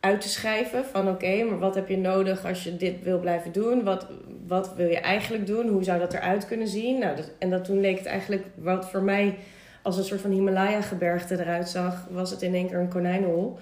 uit 0.00 0.20
te 0.20 0.28
schrijven 0.28 0.84
van 0.84 1.08
oké, 1.08 1.42
maar 1.42 1.58
wat 1.58 1.74
heb 1.74 1.88
je 1.88 1.96
nodig 1.96 2.44
als 2.44 2.64
je 2.64 2.76
dit 2.76 3.02
wil 3.02 3.18
blijven 3.18 3.52
doen? 3.52 3.84
Wat, 3.84 4.06
wat 4.46 4.74
wil 4.74 4.88
je 4.88 5.00
eigenlijk 5.00 5.46
doen? 5.46 5.68
Hoe 5.68 5.84
zou 5.84 5.98
dat 5.98 6.14
eruit 6.14 6.46
kunnen 6.46 6.68
zien? 6.68 6.98
Nou, 6.98 7.16
dat, 7.16 7.30
en 7.38 7.50
dat 7.50 7.64
toen 7.64 7.80
leek 7.80 7.98
het 7.98 8.06
eigenlijk 8.06 8.44
wat 8.54 8.90
voor 8.90 9.02
mij 9.02 9.36
als 9.82 9.96
een 9.96 10.04
soort 10.04 10.20
van 10.20 10.30
Himalaya-gebergte 10.30 11.40
eruit 11.40 11.68
zag, 11.68 12.06
was 12.10 12.30
het 12.30 12.42
in 12.42 12.54
één 12.54 12.68
keer 12.68 12.78
een 12.78 12.88
konijnenhol. 12.88 13.58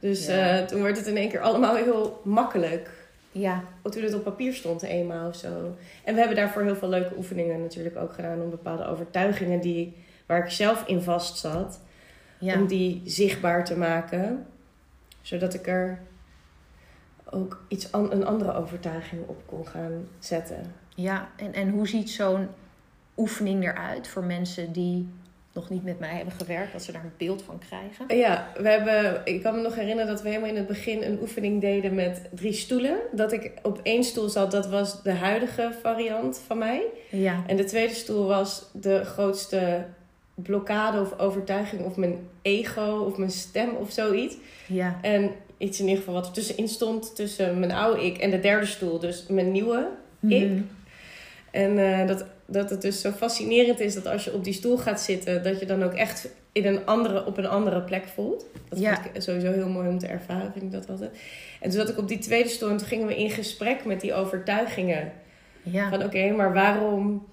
Dus 0.00 0.26
eh, 0.26 0.58
toen 0.58 0.82
werd 0.82 0.96
het 0.96 1.06
in 1.06 1.16
één 1.16 1.28
keer 1.28 1.40
allemaal 1.40 1.74
heel 1.74 2.20
makkelijk. 2.24 2.90
Ja. 3.32 3.62
Toen 3.82 4.02
het 4.02 4.14
op 4.14 4.24
papier 4.24 4.54
stond 4.54 4.82
eenmaal 4.82 5.28
of 5.28 5.36
zo. 5.36 5.76
En 6.04 6.14
we 6.14 6.18
hebben 6.18 6.36
daarvoor 6.36 6.62
heel 6.62 6.76
veel 6.76 6.88
leuke 6.88 7.16
oefeningen 7.16 7.60
natuurlijk 7.60 7.96
ook 7.96 8.12
gedaan 8.12 8.42
om 8.42 8.50
bepaalde 8.50 8.86
overtuigingen 8.86 9.60
die, 9.60 9.96
waar 10.30 10.44
ik 10.44 10.50
zelf 10.50 10.86
in 10.86 11.00
vast 11.00 11.38
zat, 11.38 11.80
om 12.40 12.66
die 12.66 13.02
zichtbaar 13.04 13.64
te 13.64 13.76
maken 13.76 14.46
zodat 15.20 15.54
ik 15.54 15.66
er 15.66 15.98
ook 17.30 17.64
iets 17.68 17.88
een 17.92 18.24
andere 18.24 18.54
overtuiging 18.54 19.22
op 19.26 19.42
kon 19.46 19.66
gaan 19.66 20.08
zetten. 20.18 20.74
Ja, 20.94 21.28
en, 21.36 21.52
en 21.52 21.68
hoe 21.68 21.88
ziet 21.88 22.10
zo'n 22.10 22.48
oefening 23.16 23.64
eruit 23.64 24.08
voor 24.08 24.24
mensen 24.24 24.72
die 24.72 25.08
nog 25.52 25.70
niet 25.70 25.84
met 25.84 25.98
mij 25.98 26.14
hebben 26.14 26.34
gewerkt, 26.34 26.72
dat 26.72 26.82
ze 26.82 26.92
daar 26.92 27.04
een 27.04 27.12
beeld 27.16 27.42
van 27.42 27.58
krijgen? 27.58 28.16
Ja, 28.16 28.48
we 28.56 28.68
hebben, 28.68 29.20
ik 29.24 29.42
kan 29.42 29.54
me 29.54 29.60
nog 29.60 29.74
herinneren 29.74 30.06
dat 30.06 30.22
we 30.22 30.28
helemaal 30.28 30.50
in 30.50 30.56
het 30.56 30.66
begin 30.66 31.02
een 31.02 31.20
oefening 31.20 31.60
deden 31.60 31.94
met 31.94 32.28
drie 32.34 32.52
stoelen. 32.52 32.98
Dat 33.12 33.32
ik 33.32 33.52
op 33.62 33.80
één 33.82 34.04
stoel 34.04 34.28
zat, 34.28 34.50
dat 34.50 34.68
was 34.68 35.02
de 35.02 35.12
huidige 35.12 35.72
variant 35.82 36.42
van 36.46 36.58
mij. 36.58 36.84
Ja. 37.10 37.42
En 37.46 37.56
de 37.56 37.64
tweede 37.64 37.94
stoel 37.94 38.26
was 38.26 38.70
de 38.72 39.04
grootste 39.04 39.86
blokkade 40.42 41.00
of 41.00 41.18
overtuiging 41.18 41.84
of 41.84 41.96
mijn 41.96 42.18
ego 42.42 43.04
of 43.06 43.16
mijn 43.16 43.30
stem 43.30 43.74
of 43.74 43.90
zoiets. 43.90 44.36
Ja. 44.66 44.98
En 45.02 45.30
iets 45.58 45.80
in 45.80 45.84
ieder 45.84 45.98
geval 45.98 46.14
wat 46.14 46.26
er 46.26 46.32
tussenin 46.32 46.68
stond 46.68 47.16
tussen 47.16 47.58
mijn 47.58 47.72
oude 47.72 48.06
ik 48.06 48.18
en 48.18 48.30
de 48.30 48.40
derde 48.40 48.66
stoel, 48.66 48.98
dus 48.98 49.26
mijn 49.28 49.52
nieuwe 49.52 49.88
ik. 50.20 50.48
Mhm. 50.48 50.62
En 51.50 51.78
uh, 51.78 52.06
dat, 52.06 52.24
dat 52.46 52.70
het 52.70 52.82
dus 52.82 53.00
zo 53.00 53.10
fascinerend 53.10 53.80
is 53.80 53.94
dat 53.94 54.06
als 54.06 54.24
je 54.24 54.34
op 54.34 54.44
die 54.44 54.52
stoel 54.52 54.76
gaat 54.76 55.00
zitten, 55.00 55.42
dat 55.42 55.60
je 55.60 55.66
dan 55.66 55.82
ook 55.82 55.94
echt 55.94 56.28
in 56.52 56.66
een 56.66 56.86
andere, 56.86 57.26
op 57.26 57.38
een 57.38 57.46
andere 57.46 57.82
plek 57.82 58.04
voelt. 58.14 58.44
Dat 58.68 58.80
ja. 58.80 58.94
vind 58.94 59.16
ik 59.16 59.22
sowieso 59.22 59.52
heel 59.52 59.68
mooi 59.68 59.88
om 59.88 59.98
te 59.98 60.06
ervaren, 60.06 60.52
vind 60.52 60.64
ik 60.64 60.72
dat 60.72 60.90
altijd. 60.90 61.10
En 61.60 61.70
toen 61.70 61.78
zat 61.80 61.88
ik 61.88 61.98
op 61.98 62.08
die 62.08 62.18
tweede 62.18 62.48
stoel 62.48 62.70
en 62.70 62.76
toen 62.76 62.86
gingen 62.86 63.06
we 63.06 63.16
in 63.16 63.30
gesprek 63.30 63.84
met 63.84 64.00
die 64.00 64.14
overtuigingen. 64.14 65.12
Ja. 65.62 65.88
Van 65.88 66.04
oké, 66.04 66.30
maar 66.30 66.52
waarom, 66.52 67.26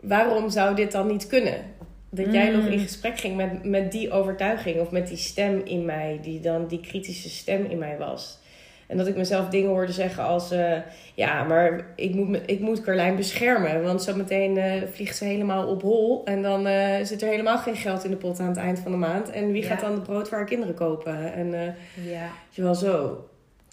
waarom 0.00 0.50
zou 0.50 0.74
dit 0.74 0.92
dan 0.92 1.06
niet 1.06 1.26
kunnen? 1.26 1.64
Dat 2.14 2.32
jij 2.32 2.50
nog 2.50 2.64
in 2.64 2.78
mm. 2.78 2.84
gesprek 2.84 3.18
ging 3.18 3.36
met, 3.36 3.64
met 3.64 3.92
die 3.92 4.10
overtuiging 4.10 4.80
of 4.80 4.90
met 4.90 5.08
die 5.08 5.16
stem 5.16 5.60
in 5.64 5.84
mij, 5.84 6.18
die 6.22 6.40
dan 6.40 6.66
die 6.66 6.80
kritische 6.80 7.30
stem 7.30 7.64
in 7.64 7.78
mij 7.78 7.98
was. 7.98 8.40
En 8.86 8.96
dat 8.96 9.06
ik 9.06 9.16
mezelf 9.16 9.48
dingen 9.48 9.70
hoorde 9.70 9.92
zeggen 9.92 10.24
als: 10.24 10.52
uh, 10.52 10.76
Ja, 11.14 11.44
maar 11.44 11.86
ik 11.96 12.14
moet, 12.14 12.38
ik 12.46 12.60
moet 12.60 12.80
Carlijn 12.80 13.16
beschermen. 13.16 13.82
Want 13.82 14.02
zometeen 14.02 14.56
uh, 14.56 14.72
vliegt 14.92 15.16
ze 15.16 15.24
helemaal 15.24 15.66
op 15.66 15.82
hol. 15.82 16.24
En 16.24 16.42
dan 16.42 16.66
uh, 16.66 16.96
zit 17.02 17.22
er 17.22 17.28
helemaal 17.28 17.58
geen 17.58 17.76
geld 17.76 18.04
in 18.04 18.10
de 18.10 18.16
pot 18.16 18.40
aan 18.40 18.48
het 18.48 18.56
eind 18.56 18.78
van 18.78 18.90
de 18.90 18.98
maand. 18.98 19.30
En 19.30 19.52
wie 19.52 19.62
gaat 19.62 19.80
dan 19.80 19.92
het 19.92 20.02
brood 20.02 20.28
voor 20.28 20.36
haar 20.36 20.46
kinderen 20.46 20.74
kopen? 20.74 21.32
En 21.32 21.74
ja. 22.04 22.28
je 22.50 22.62
wel 22.62 22.74
zo. 22.74 23.24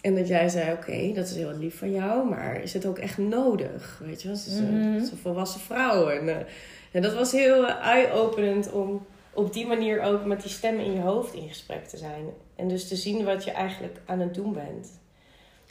En 0.01 0.15
dat 0.15 0.27
jij 0.27 0.49
zei: 0.49 0.71
Oké, 0.71 1.11
dat 1.13 1.27
is 1.27 1.35
heel 1.35 1.57
lief 1.57 1.77
van 1.77 1.91
jou. 1.91 2.29
Maar 2.29 2.61
is 2.61 2.73
het 2.73 2.85
ook 2.85 2.97
echt 2.97 3.17
nodig? 3.17 4.01
Weet 4.05 4.21
je 4.21 4.27
wel? 4.27 4.37
Ze 4.37 4.49
is, 4.49 4.59
mm 4.59 4.95
een 4.95 5.09
volwassen 5.21 5.61
vrouw. 5.61 6.09
En 6.09 6.45
en 6.91 7.01
dat 7.01 7.13
was 7.13 7.31
heel 7.31 7.67
eye-openend 7.67 8.71
om 8.71 9.05
op 9.33 9.53
die 9.53 9.67
manier 9.67 10.01
ook 10.01 10.25
met 10.25 10.41
die 10.41 10.51
stemmen 10.51 10.85
in 10.85 10.93
je 10.93 11.01
hoofd 11.01 11.33
in 11.33 11.47
gesprek 11.47 11.87
te 11.87 11.97
zijn. 11.97 12.25
En 12.55 12.67
dus 12.67 12.87
te 12.87 12.95
zien 12.95 13.25
wat 13.25 13.43
je 13.43 13.51
eigenlijk 13.51 13.97
aan 14.05 14.19
het 14.19 14.33
doen 14.33 14.53
bent. 14.53 14.99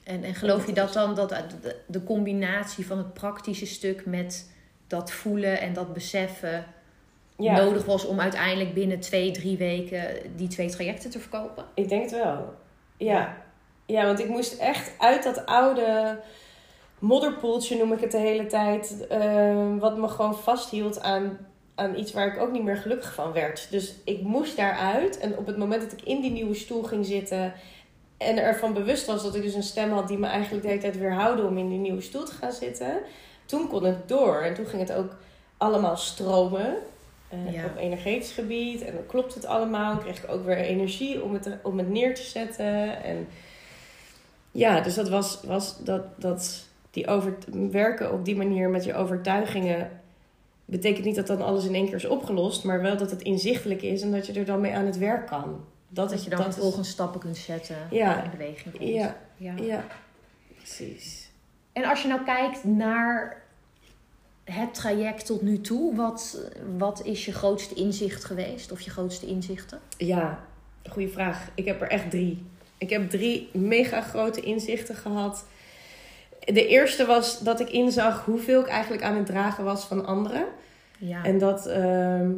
En, 0.04 0.24
en 0.24 0.34
geloof 0.34 0.66
je 0.66 0.72
dat 0.72 0.92
dan, 0.92 1.14
dat 1.14 1.44
de 1.86 2.04
combinatie 2.04 2.86
van 2.86 2.98
het 2.98 3.12
praktische 3.12 3.66
stuk 3.66 4.06
met 4.06 4.50
dat 4.86 5.10
voelen 5.10 5.60
en 5.60 5.72
dat 5.72 5.92
beseffen 5.92 6.64
nodig 7.36 7.84
was 7.84 8.04
om 8.04 8.20
uiteindelijk 8.20 8.74
binnen 8.74 9.00
twee, 9.00 9.30
drie 9.30 9.56
weken 9.56 10.36
die 10.36 10.48
twee 10.48 10.70
trajecten 10.70 11.10
te 11.10 11.20
verkopen? 11.20 11.64
Ik 11.74 11.88
denk 11.88 12.02
het 12.02 12.10
wel. 12.10 12.54
Ja. 12.96 13.36
Ja, 13.86 14.04
want 14.04 14.18
ik 14.18 14.28
moest 14.28 14.58
echt 14.58 14.92
uit 14.98 15.22
dat 15.22 15.46
oude 15.46 16.18
modderpoeltje 16.98 17.76
noem 17.76 17.92
ik 17.92 18.00
het 18.00 18.10
de 18.10 18.18
hele 18.18 18.46
tijd. 18.46 19.06
Ehm, 19.08 19.78
wat 19.78 19.96
me 19.96 20.08
gewoon 20.08 20.38
vasthield 20.38 21.00
aan, 21.00 21.38
aan 21.74 21.98
iets 21.98 22.12
waar 22.12 22.34
ik 22.34 22.40
ook 22.40 22.52
niet 22.52 22.62
meer 22.62 22.76
gelukkig 22.76 23.14
van 23.14 23.32
werd. 23.32 23.66
Dus 23.70 23.94
ik 24.04 24.22
moest 24.22 24.56
daaruit. 24.56 25.18
En 25.18 25.38
op 25.38 25.46
het 25.46 25.56
moment 25.56 25.82
dat 25.82 25.92
ik 25.92 26.02
in 26.02 26.20
die 26.20 26.30
nieuwe 26.30 26.54
stoel 26.54 26.82
ging 26.82 27.06
zitten. 27.06 27.52
En 28.16 28.38
ervan 28.38 28.72
bewust 28.72 29.06
was 29.06 29.22
dat 29.22 29.34
ik 29.34 29.42
dus 29.42 29.54
een 29.54 29.62
stem 29.62 29.90
had 29.90 30.08
die 30.08 30.18
me 30.18 30.26
eigenlijk 30.26 30.62
de 30.62 30.68
hele 30.68 30.80
tijd 30.80 30.98
weerhoudde 30.98 31.46
om 31.46 31.58
in 31.58 31.68
die 31.68 31.78
nieuwe 31.78 32.00
stoel 32.00 32.24
te 32.24 32.34
gaan 32.34 32.52
zitten. 32.52 32.98
Toen 33.44 33.68
kon 33.68 33.84
het 33.84 34.08
door. 34.08 34.40
En 34.40 34.54
toen 34.54 34.66
ging 34.66 34.88
het 34.88 34.96
ook 34.96 35.16
allemaal 35.56 35.96
stromen. 35.96 36.76
Uh, 37.32 37.64
Op 37.64 37.76
energetisch 37.76 38.32
gebied. 38.32 38.82
En 38.82 38.94
dan 38.94 39.06
klopt 39.06 39.34
het 39.34 39.46
allemaal. 39.46 39.94
Dan 39.94 40.02
kreeg 40.02 40.22
ik 40.22 40.30
ook 40.30 40.44
weer 40.44 40.56
energie 40.56 41.22
om 41.22 41.32
het, 41.32 41.48
om 41.62 41.78
het 41.78 41.88
neer 41.88 42.14
te 42.14 42.22
zetten. 42.22 43.02
En 43.02 43.28
ja, 44.50 44.80
dus 44.80 44.94
dat 44.94 45.08
was, 45.08 45.40
was 45.42 45.78
dat, 45.84 46.02
dat 46.20 46.67
die 46.98 47.06
over, 47.06 47.34
werken 47.70 48.12
op 48.12 48.24
die 48.24 48.36
manier 48.36 48.70
met 48.70 48.84
je 48.84 48.94
overtuigingen 48.94 49.90
betekent 50.64 51.04
niet 51.04 51.14
dat 51.14 51.26
dan 51.26 51.42
alles 51.42 51.64
in 51.64 51.74
één 51.74 51.84
keer 51.86 51.94
is 51.94 52.06
opgelost, 52.06 52.64
maar 52.64 52.80
wel 52.80 52.96
dat 52.96 53.10
het 53.10 53.22
inzichtelijk 53.22 53.82
is 53.82 54.02
en 54.02 54.10
dat 54.10 54.26
je 54.26 54.32
er 54.32 54.44
dan 54.44 54.60
mee 54.60 54.74
aan 54.74 54.86
het 54.86 54.98
werk 54.98 55.26
kan. 55.26 55.64
Dat, 55.88 56.10
dat 56.10 56.24
je 56.24 56.30
dan 56.30 56.52
volgens 56.52 56.88
stappen 56.88 57.20
kunt 57.20 57.36
zetten 57.36 57.76
ja, 57.90 58.22
in 58.22 58.30
beweging 58.30 58.76
komt. 58.76 58.88
Ja, 58.88 59.16
ja. 59.36 59.54
ja, 59.56 59.84
precies. 60.56 61.30
En 61.72 61.84
als 61.84 62.02
je 62.02 62.08
nou 62.08 62.24
kijkt 62.24 62.64
naar 62.64 63.42
het 64.44 64.74
traject 64.74 65.26
tot 65.26 65.42
nu 65.42 65.60
toe, 65.60 65.94
wat, 65.94 66.50
wat 66.76 67.04
is 67.04 67.24
je 67.24 67.32
grootste 67.32 67.74
inzicht 67.74 68.24
geweest 68.24 68.72
of 68.72 68.80
je 68.80 68.90
grootste 68.90 69.26
inzichten? 69.26 69.80
Ja, 69.96 70.44
goede 70.88 71.08
vraag. 71.08 71.48
Ik 71.54 71.64
heb 71.64 71.80
er 71.80 71.88
echt 71.88 72.10
drie. 72.10 72.46
Ik 72.78 72.90
heb 72.90 73.10
drie 73.10 73.48
mega 73.52 74.00
grote 74.00 74.40
inzichten 74.40 74.94
gehad 74.94 75.44
de 76.52 76.66
eerste 76.66 77.06
was 77.06 77.38
dat 77.38 77.60
ik 77.60 77.70
inzag 77.70 78.24
hoeveel 78.24 78.60
ik 78.60 78.68
eigenlijk 78.68 79.02
aan 79.02 79.16
het 79.16 79.26
dragen 79.26 79.64
was 79.64 79.84
van 79.84 80.06
anderen. 80.06 80.44
Ja. 80.98 81.24
En 81.24 81.38
dat, 81.38 81.66
ehm, 81.66 82.30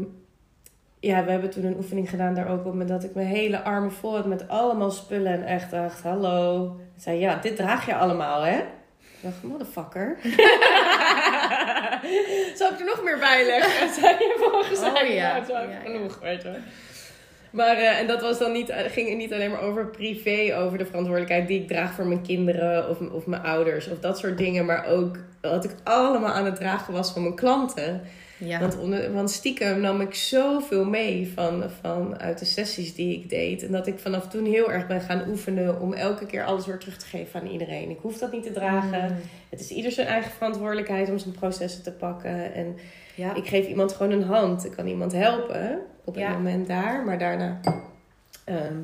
ja, 1.00 1.24
we 1.24 1.30
hebben 1.30 1.50
toen 1.50 1.64
een 1.64 1.76
oefening 1.76 2.10
gedaan 2.10 2.34
daar 2.34 2.48
ook 2.48 2.66
op. 2.66 2.74
Met 2.74 2.88
dat 2.88 3.04
ik 3.04 3.14
mijn 3.14 3.26
hele 3.26 3.62
armen 3.62 3.92
vol 3.92 4.14
had 4.14 4.26
met 4.26 4.48
allemaal 4.48 4.90
spullen. 4.90 5.32
En 5.32 5.44
echt 5.44 5.70
dacht, 5.70 6.02
hallo. 6.02 6.76
Ik 6.96 7.02
zei, 7.02 7.18
ja, 7.18 7.36
dit 7.36 7.56
draag 7.56 7.86
je 7.86 7.94
allemaal, 7.94 8.42
hè? 8.42 8.58
Ik 8.98 9.26
dacht, 9.26 9.42
motherfucker. 9.42 10.16
Zou 12.58 12.72
ik 12.72 12.78
er 12.78 12.84
nog 12.84 13.02
meer 13.04 13.18
bij 13.18 13.46
leggen? 13.46 13.88
Zei 14.00 14.12
je 14.18 14.48
volgens 14.50 14.80
mij. 14.80 15.02
Oh, 15.02 15.14
ja. 15.14 15.40
Nou, 15.48 15.70
ja, 15.70 15.78
genoeg, 15.84 16.18
weet 16.18 16.42
je 16.42 16.58
maar, 17.50 17.76
uh, 17.76 17.98
en 17.98 18.06
dat 18.06 18.20
was 18.20 18.38
dan 18.38 18.52
niet, 18.52 18.68
eh, 18.68 18.90
ging 18.90 19.16
niet 19.16 19.32
alleen 19.32 19.50
maar 19.50 19.62
over 19.62 19.86
privé, 19.86 20.56
over 20.56 20.78
de 20.78 20.86
verantwoordelijkheid 20.86 21.48
die 21.48 21.60
ik 21.60 21.68
draag 21.68 21.92
voor 21.92 22.06
mijn 22.06 22.22
kinderen 22.22 22.88
of, 22.88 23.00
of 23.00 23.26
mijn 23.26 23.42
ouders 23.42 23.88
of 23.88 23.98
dat 23.98 24.18
soort 24.18 24.38
dingen. 24.38 24.64
Maar 24.64 24.86
ook 24.86 25.18
wat 25.40 25.64
ik 25.64 25.74
allemaal 25.84 26.32
aan 26.32 26.44
het 26.44 26.56
dragen 26.56 26.92
was 26.92 27.12
van 27.12 27.22
mijn 27.22 27.34
klanten. 27.34 28.02
Ja. 28.44 28.60
Want, 28.60 28.78
onder, 28.78 29.12
want 29.12 29.30
stiekem 29.30 29.80
nam 29.80 30.00
ik 30.00 30.14
zoveel 30.14 30.84
mee 30.84 31.32
van, 31.34 31.64
van 31.80 32.18
uit 32.18 32.38
de 32.38 32.44
sessies 32.44 32.94
die 32.94 33.14
ik 33.14 33.30
deed. 33.30 33.62
En 33.62 33.72
dat 33.72 33.86
ik 33.86 33.98
vanaf 33.98 34.28
toen 34.28 34.44
heel 34.44 34.72
erg 34.72 34.86
ben 34.86 35.00
gaan 35.00 35.28
oefenen 35.28 35.80
om 35.80 35.92
elke 35.92 36.26
keer 36.26 36.44
alles 36.44 36.66
weer 36.66 36.78
terug 36.78 36.96
te 36.96 37.06
geven 37.06 37.40
aan 37.40 37.46
iedereen. 37.46 37.90
Ik 37.90 37.98
hoef 38.00 38.18
dat 38.18 38.32
niet 38.32 38.42
te 38.42 38.52
dragen. 38.52 39.02
Mm. 39.02 39.16
Het 39.48 39.60
is 39.60 39.70
ieder 39.70 39.92
zijn 39.92 40.06
eigen 40.06 40.30
verantwoordelijkheid 40.30 41.08
om 41.08 41.18
zijn 41.18 41.34
processen 41.34 41.82
te 41.82 41.92
pakken. 41.92 42.54
En 42.54 42.76
ja. 43.14 43.34
ik 43.34 43.46
geef 43.46 43.66
iemand 43.66 43.92
gewoon 43.92 44.12
een 44.12 44.22
hand. 44.22 44.64
Ik 44.64 44.72
kan 44.72 44.86
iemand 44.86 45.12
helpen 45.12 45.80
op 46.04 46.14
het 46.14 46.28
moment 46.28 46.66
daar. 46.66 47.04
Maar 47.04 47.18
daarna 47.18 47.60
ehm, 48.44 48.78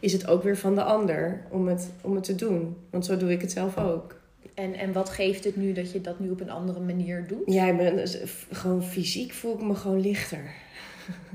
is 0.00 0.12
het 0.12 0.26
ook 0.26 0.42
weer 0.42 0.56
van 0.56 0.74
de 0.74 0.82
ander 0.82 1.42
om 1.50 1.68
het, 1.68 1.90
om 2.00 2.14
het 2.14 2.24
te 2.24 2.34
doen. 2.34 2.76
Want 2.90 3.04
zo 3.04 3.16
doe 3.16 3.32
ik 3.32 3.40
het 3.40 3.52
zelf 3.52 3.78
ook. 3.78 4.22
En, 4.54 4.74
en 4.74 4.92
wat 4.92 5.10
geeft 5.10 5.44
het 5.44 5.56
nu 5.56 5.72
dat 5.72 5.92
je 5.92 6.00
dat 6.00 6.18
nu 6.18 6.30
op 6.30 6.40
een 6.40 6.50
andere 6.50 6.80
manier 6.80 7.26
doet? 7.26 7.52
Ja, 7.52 7.66
ik 7.66 7.76
ben, 7.76 7.96
dus, 7.96 8.18
gewoon 8.50 8.82
fysiek 8.82 9.32
voel 9.32 9.54
ik 9.54 9.62
me 9.62 9.74
gewoon 9.74 10.00
lichter. 10.00 10.54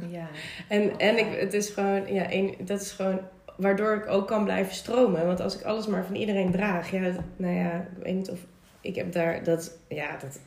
Ja. 0.09 0.27
en 0.67 0.97
en 0.97 1.17
ik, 1.17 1.39
het 1.39 1.53
is 1.53 1.69
gewoon, 1.69 2.13
ja, 2.13 2.31
een, 2.31 2.55
dat 2.65 2.81
is 2.81 2.91
gewoon 2.91 3.19
waardoor 3.57 3.95
ik 3.95 4.07
ook 4.07 4.27
kan 4.27 4.43
blijven 4.43 4.73
stromen. 4.73 5.25
Want 5.25 5.39
als 5.39 5.59
ik 5.59 5.65
alles 5.65 5.87
maar 5.87 6.05
van 6.05 6.15
iedereen 6.15 6.51
draag, 6.51 6.91
ja, 6.91 7.11
nou 7.35 7.55
ja, 7.55 7.87
ik 7.97 8.03
weet 8.03 8.15
niet 8.15 8.29
of 8.29 8.39
ik 8.81 8.95
heb 8.95 9.11
daar 9.11 9.43
dat, 9.43 9.77
ja, 9.87 10.17
dat 10.17 10.39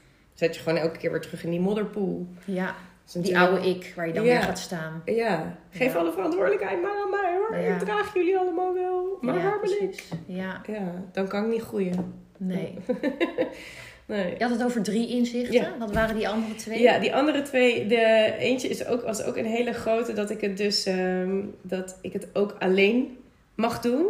zet 0.42 0.54
je 0.54 0.62
gewoon 0.62 0.78
elke 0.78 0.98
keer 0.98 1.10
weer 1.10 1.20
terug 1.20 1.44
in 1.44 1.50
die 1.50 1.60
modderpoel. 1.60 2.26
Ja. 2.44 2.74
Die 3.12 3.38
oude 3.38 3.68
ik, 3.68 3.92
waar 3.96 4.06
je 4.06 4.12
dan 4.12 4.22
weer 4.22 4.42
gaat 4.42 4.58
staan. 4.58 5.02
Ja. 5.04 5.58
Geef 5.70 5.96
alle 5.96 6.12
verantwoordelijkheid 6.12 6.82
maar 6.82 7.02
aan 7.02 7.10
mij 7.10 7.36
hoor. 7.36 7.74
Ik 7.74 7.78
draag 7.78 8.14
jullie 8.14 8.38
allemaal 8.38 8.74
wel. 8.74 9.18
Maar 9.20 9.38
ja, 9.38 9.58
ben 9.62 9.82
ik. 9.82 10.04
Ja. 10.26 10.60
ja. 10.66 11.04
Dan 11.12 11.28
kan 11.28 11.44
ik 11.44 11.50
niet 11.50 11.62
groeien. 11.62 12.14
Nee. 12.38 12.74
nee. 14.06 14.34
Je 14.38 14.44
had 14.44 14.50
het 14.50 14.64
over 14.64 14.82
drie 14.82 15.08
inzichten. 15.08 15.78
Wat 15.78 15.92
waren 15.92 16.16
die 16.16 16.28
andere 16.28 16.54
twee? 16.54 16.80
Ja, 16.80 16.98
die 16.98 17.14
andere 17.14 17.42
twee. 17.42 17.86
De 17.86 18.34
eentje 18.38 18.68
is 18.68 18.86
ook, 18.86 19.02
was 19.02 19.22
ook 19.22 19.36
een 19.36 19.46
hele 19.46 19.72
grote. 19.72 20.12
Dat 20.12 20.30
ik 20.30 20.40
het 20.40 20.56
dus 20.56 20.84
ehm, 20.84 21.40
dat 21.62 21.98
ik 22.00 22.12
het 22.12 22.28
ook 22.32 22.56
alleen 22.58 23.18
mag 23.54 23.80
doen. 23.80 24.06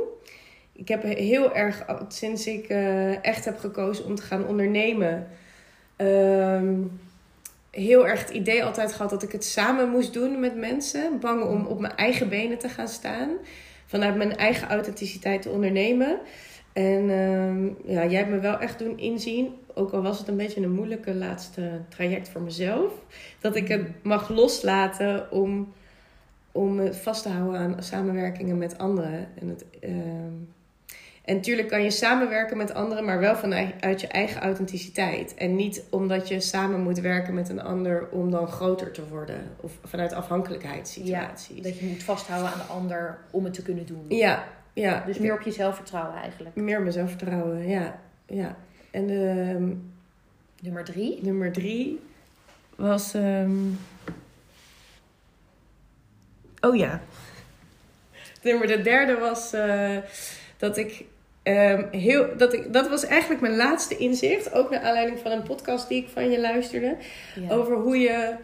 Ik 0.72 0.88
heb 0.88 1.02
heel 1.02 1.54
erg, 1.54 1.84
sinds 2.08 2.46
ik 2.46 2.68
uh, 2.68 3.24
echt 3.24 3.44
heb 3.44 3.58
gekozen 3.58 4.04
om 4.04 4.14
te 4.14 4.22
gaan 4.22 4.46
ondernemen. 4.46 5.28
Ehm, 6.02 6.74
heel 7.70 8.06
erg 8.06 8.20
het 8.20 8.30
idee 8.30 8.64
altijd 8.64 8.92
gehad 8.92 9.10
dat 9.10 9.22
ik 9.22 9.32
het 9.32 9.44
samen 9.44 9.88
moest 9.88 10.12
doen 10.12 10.40
met 10.40 10.56
mensen. 10.56 11.20
Bang 11.20 11.44
om 11.44 11.66
op 11.66 11.80
mijn 11.80 11.96
eigen 11.96 12.28
benen 12.28 12.58
te 12.58 12.68
gaan 12.68 12.88
staan. 12.88 13.30
Vanuit 13.86 14.16
mijn 14.16 14.36
eigen 14.36 14.68
authenticiteit 14.68 15.42
te 15.42 15.48
ondernemen. 15.48 16.18
En 16.72 17.10
ehm, 17.10 17.92
ja, 17.92 18.06
jij 18.06 18.18
hebt 18.18 18.30
me 18.30 18.38
wel 18.38 18.58
echt 18.58 18.78
doen 18.78 18.98
inzien, 18.98 19.54
ook 19.74 19.92
al 19.92 20.02
was 20.02 20.18
het 20.18 20.28
een 20.28 20.36
beetje 20.36 20.62
een 20.62 20.72
moeilijke 20.72 21.14
laatste 21.14 21.80
traject 21.88 22.28
voor 22.28 22.40
mezelf, 22.40 22.92
dat 23.40 23.56
ik 23.56 23.68
het 23.68 23.88
mag 24.02 24.28
loslaten 24.28 25.30
om, 25.30 25.72
om 26.52 26.78
het 26.78 26.96
vast 26.96 27.22
te 27.22 27.28
houden 27.28 27.60
aan 27.60 27.82
samenwerkingen 27.82 28.58
met 28.58 28.78
anderen. 28.78 29.28
En, 29.40 29.48
het, 29.48 29.64
ehm, 29.80 30.32
en 31.24 31.34
natuurlijk 31.34 31.68
kan 31.68 31.82
je 31.82 31.90
samenwerken 31.90 32.56
met 32.56 32.74
anderen, 32.74 33.04
maar 33.04 33.18
wel 33.18 33.36
vanuit 33.36 34.00
je 34.00 34.06
eigen 34.06 34.40
authenticiteit. 34.40 35.34
En 35.34 35.56
niet 35.56 35.84
omdat 35.90 36.28
je 36.28 36.40
samen 36.40 36.80
moet 36.80 36.98
werken 36.98 37.34
met 37.34 37.48
een 37.48 37.62
ander 37.62 38.08
om 38.10 38.30
dan 38.30 38.48
groter 38.48 38.90
te 38.90 39.08
worden. 39.08 39.56
Of 39.60 39.72
vanuit 39.84 40.12
afhankelijkheidssituaties. 40.12 41.56
Ja, 41.56 41.62
dat 41.62 41.78
je 41.78 41.86
moet 41.86 42.02
vasthouden 42.02 42.52
aan 42.52 42.58
de 42.58 42.72
ander 42.72 43.18
om 43.30 43.44
het 43.44 43.54
te 43.54 43.62
kunnen 43.62 43.86
doen. 43.86 44.04
Ja, 44.08 44.44
ja. 44.72 45.02
Dus 45.06 45.18
meer 45.18 45.34
op 45.34 45.40
je 45.40 45.50
zelfvertrouwen 45.50 46.16
eigenlijk. 46.16 46.54
Meer 46.54 46.76
op 46.76 46.80
mijn 46.82 46.94
zelfvertrouwen, 46.94 47.68
ja. 47.68 48.00
ja. 48.26 48.56
En 48.90 49.06
de, 49.06 49.76
nummer 50.60 50.84
drie? 50.84 51.18
Nummer 51.22 51.52
drie 51.52 52.00
was... 52.76 53.14
Um... 53.14 53.78
Oh 56.60 56.76
ja. 56.76 57.00
Nummer 58.42 58.66
de 58.66 58.80
derde 58.80 59.18
was 59.18 59.54
uh, 59.54 59.96
dat 60.56 60.76
ik 60.76 61.04
um, 61.44 61.88
heel... 61.90 62.36
Dat, 62.36 62.52
ik, 62.52 62.72
dat 62.72 62.88
was 62.88 63.04
eigenlijk 63.04 63.40
mijn 63.40 63.56
laatste 63.56 63.96
inzicht. 63.96 64.52
Ook 64.52 64.70
naar 64.70 64.80
aanleiding 64.80 65.18
van 65.18 65.30
een 65.30 65.42
podcast 65.42 65.88
die 65.88 66.02
ik 66.02 66.08
van 66.08 66.30
je 66.30 66.40
luisterde. 66.40 66.96
Over 67.48 67.76
hoe 67.76 67.98
je... 67.98 68.34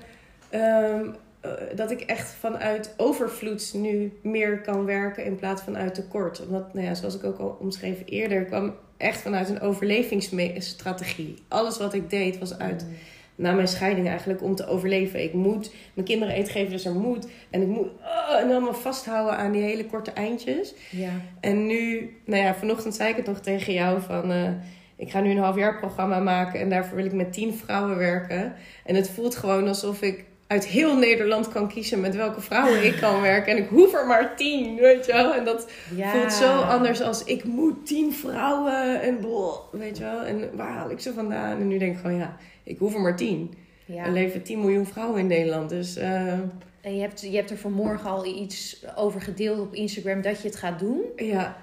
Um, 0.54 1.16
eh, 1.40 1.50
dat 1.74 1.90
ik 1.90 2.00
echt 2.00 2.30
vanuit 2.30 2.94
overvloed 2.96 3.70
nu 3.74 4.18
meer 4.22 4.60
kan 4.60 4.84
werken 4.84 5.24
in 5.24 5.36
plaats 5.36 5.62
van 5.62 5.76
uit 5.76 5.94
tekort. 5.94 6.46
Omdat, 6.46 6.74
nou 6.74 6.86
ja, 6.86 6.94
zoals 6.94 7.16
ik 7.16 7.24
ook 7.24 7.38
al 7.38 7.56
omschreven 7.60 8.06
eerder, 8.06 8.44
kwam 8.44 8.74
echt 8.96 9.20
vanuit 9.20 9.48
een 9.48 9.60
overlevingsstrategie. 9.60 11.34
Alles 11.48 11.78
wat 11.78 11.94
ik 11.94 12.10
deed 12.10 12.38
was 12.38 12.58
uit, 12.58 12.84
mm. 12.84 12.94
Na 13.38 13.52
mijn 13.52 13.68
scheiding 13.68 14.08
eigenlijk, 14.08 14.42
om 14.42 14.54
te 14.54 14.66
overleven. 14.66 15.22
Ik 15.22 15.32
moet 15.32 15.72
mijn 15.94 16.06
kinderen 16.06 16.34
eten 16.34 16.52
geven, 16.52 16.70
dus 16.70 16.84
er 16.84 16.94
moet. 16.94 17.28
En 17.50 17.62
ik 17.62 17.68
moet, 17.68 17.86
oh, 17.86 18.40
en 18.40 18.50
allemaal 18.50 18.74
vasthouden 18.74 19.36
aan 19.36 19.52
die 19.52 19.62
hele 19.62 19.86
korte 19.86 20.10
eindjes. 20.10 20.74
Ja. 20.90 21.10
En 21.40 21.66
nu, 21.66 22.10
nou 22.24 22.42
ja, 22.42 22.54
vanochtend 22.54 22.94
zei 22.94 23.10
ik 23.10 23.16
het 23.16 23.26
nog 23.26 23.40
tegen 23.40 23.72
jou 23.72 24.00
van... 24.00 24.30
Uh, 24.30 24.48
ik 24.96 25.10
ga 25.10 25.20
nu 25.20 25.30
een 25.30 25.38
halfjaarprogramma 25.38 26.18
maken 26.18 26.60
en 26.60 26.70
daarvoor 26.70 26.96
wil 26.96 27.04
ik 27.04 27.12
met 27.12 27.32
tien 27.32 27.54
vrouwen 27.54 27.96
werken. 27.96 28.54
En 28.84 28.94
het 28.94 29.10
voelt 29.10 29.36
gewoon 29.36 29.68
alsof 29.68 30.02
ik 30.02 30.24
uit 30.48 30.66
heel 30.66 30.96
Nederland 30.96 31.48
kan 31.48 31.68
kiezen 31.68 32.00
met 32.00 32.16
welke 32.16 32.40
vrouwen 32.40 32.84
ik 32.84 32.96
kan 33.00 33.20
werken. 33.20 33.52
En 33.52 33.62
ik 33.62 33.68
hoef 33.68 33.94
er 33.94 34.06
maar 34.06 34.36
tien, 34.36 34.76
weet 34.76 35.06
je 35.06 35.12
wel. 35.12 35.34
En 35.34 35.44
dat 35.44 35.70
voelt 36.12 36.32
zo 36.32 36.60
anders 36.60 37.00
als 37.00 37.24
ik 37.24 37.44
moet 37.44 37.86
tien 37.86 38.12
vrouwen 38.12 39.00
en 39.02 39.20
bol, 39.20 39.52
weet 39.72 39.98
je 39.98 40.04
wel. 40.04 40.22
En 40.22 40.56
waar 40.56 40.72
haal 40.72 40.90
ik 40.90 41.00
ze 41.00 41.12
vandaan? 41.12 41.60
En 41.60 41.68
nu 41.68 41.78
denk 41.78 41.94
ik 41.94 42.00
gewoon, 42.00 42.18
ja, 42.18 42.36
ik 42.68 42.78
hoef 42.78 42.94
er 42.94 43.00
maar 43.00 43.16
tien. 43.16 43.54
Ja. 43.84 44.04
Er 44.04 44.12
leven 44.12 44.42
10 44.42 44.60
miljoen 44.60 44.86
vrouwen 44.86 45.20
in 45.20 45.26
Nederland, 45.26 45.68
dus... 45.68 45.98
Uh... 45.98 46.32
En 46.80 46.94
je 46.94 47.00
hebt, 47.00 47.20
je 47.20 47.36
hebt 47.36 47.50
er 47.50 47.56
vanmorgen 47.56 48.10
al 48.10 48.26
iets 48.26 48.84
over 48.96 49.20
gedeeld 49.20 49.60
op 49.60 49.74
Instagram 49.74 50.22
dat 50.22 50.40
je 50.40 50.48
het 50.48 50.56
gaat 50.56 50.78
doen. 50.78 51.02
Ja. 51.16 51.56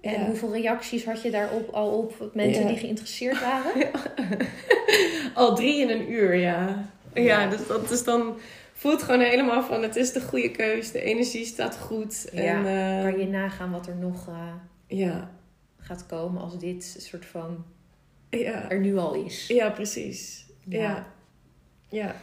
En 0.00 0.26
hoeveel 0.26 0.52
reacties 0.52 1.04
had 1.04 1.22
je 1.22 1.30
daarop 1.30 1.68
al 1.68 1.90
op 1.90 2.30
mensen 2.34 2.66
die 2.66 2.76
geïnteresseerd 2.76 3.40
waren? 3.40 3.90
al 5.34 5.54
drie 5.54 5.80
in 5.80 5.90
een 5.90 6.12
uur, 6.12 6.34
ja. 6.34 6.90
Ja, 7.14 7.46
dus 7.46 7.66
dat 7.66 7.90
is 7.90 8.04
dan 8.04 8.36
voelt 8.72 9.02
gewoon 9.02 9.20
helemaal 9.20 9.62
van 9.62 9.82
het 9.82 9.96
is 9.96 10.12
de 10.12 10.20
goede 10.20 10.50
keus. 10.50 10.90
De 10.90 11.02
energie 11.02 11.44
staat 11.44 11.78
goed. 11.78 12.28
Ja, 12.32 12.64
en, 12.64 13.04
uh, 13.04 13.10
kan 13.10 13.20
je 13.20 13.26
nagaan 13.26 13.70
wat 13.70 13.86
er 13.86 13.96
nog 13.96 14.28
uh, 14.28 14.34
ja. 14.86 15.30
gaat 15.78 16.06
komen 16.06 16.42
als 16.42 16.58
dit 16.58 16.96
soort 16.98 17.26
van 17.26 17.64
ja. 18.38 18.70
er 18.70 18.80
nu 18.80 18.96
al 18.96 19.14
is. 19.14 19.46
Ja, 19.46 19.70
precies. 19.70 20.46
Ja. 20.64 21.06
Ja. 21.88 22.14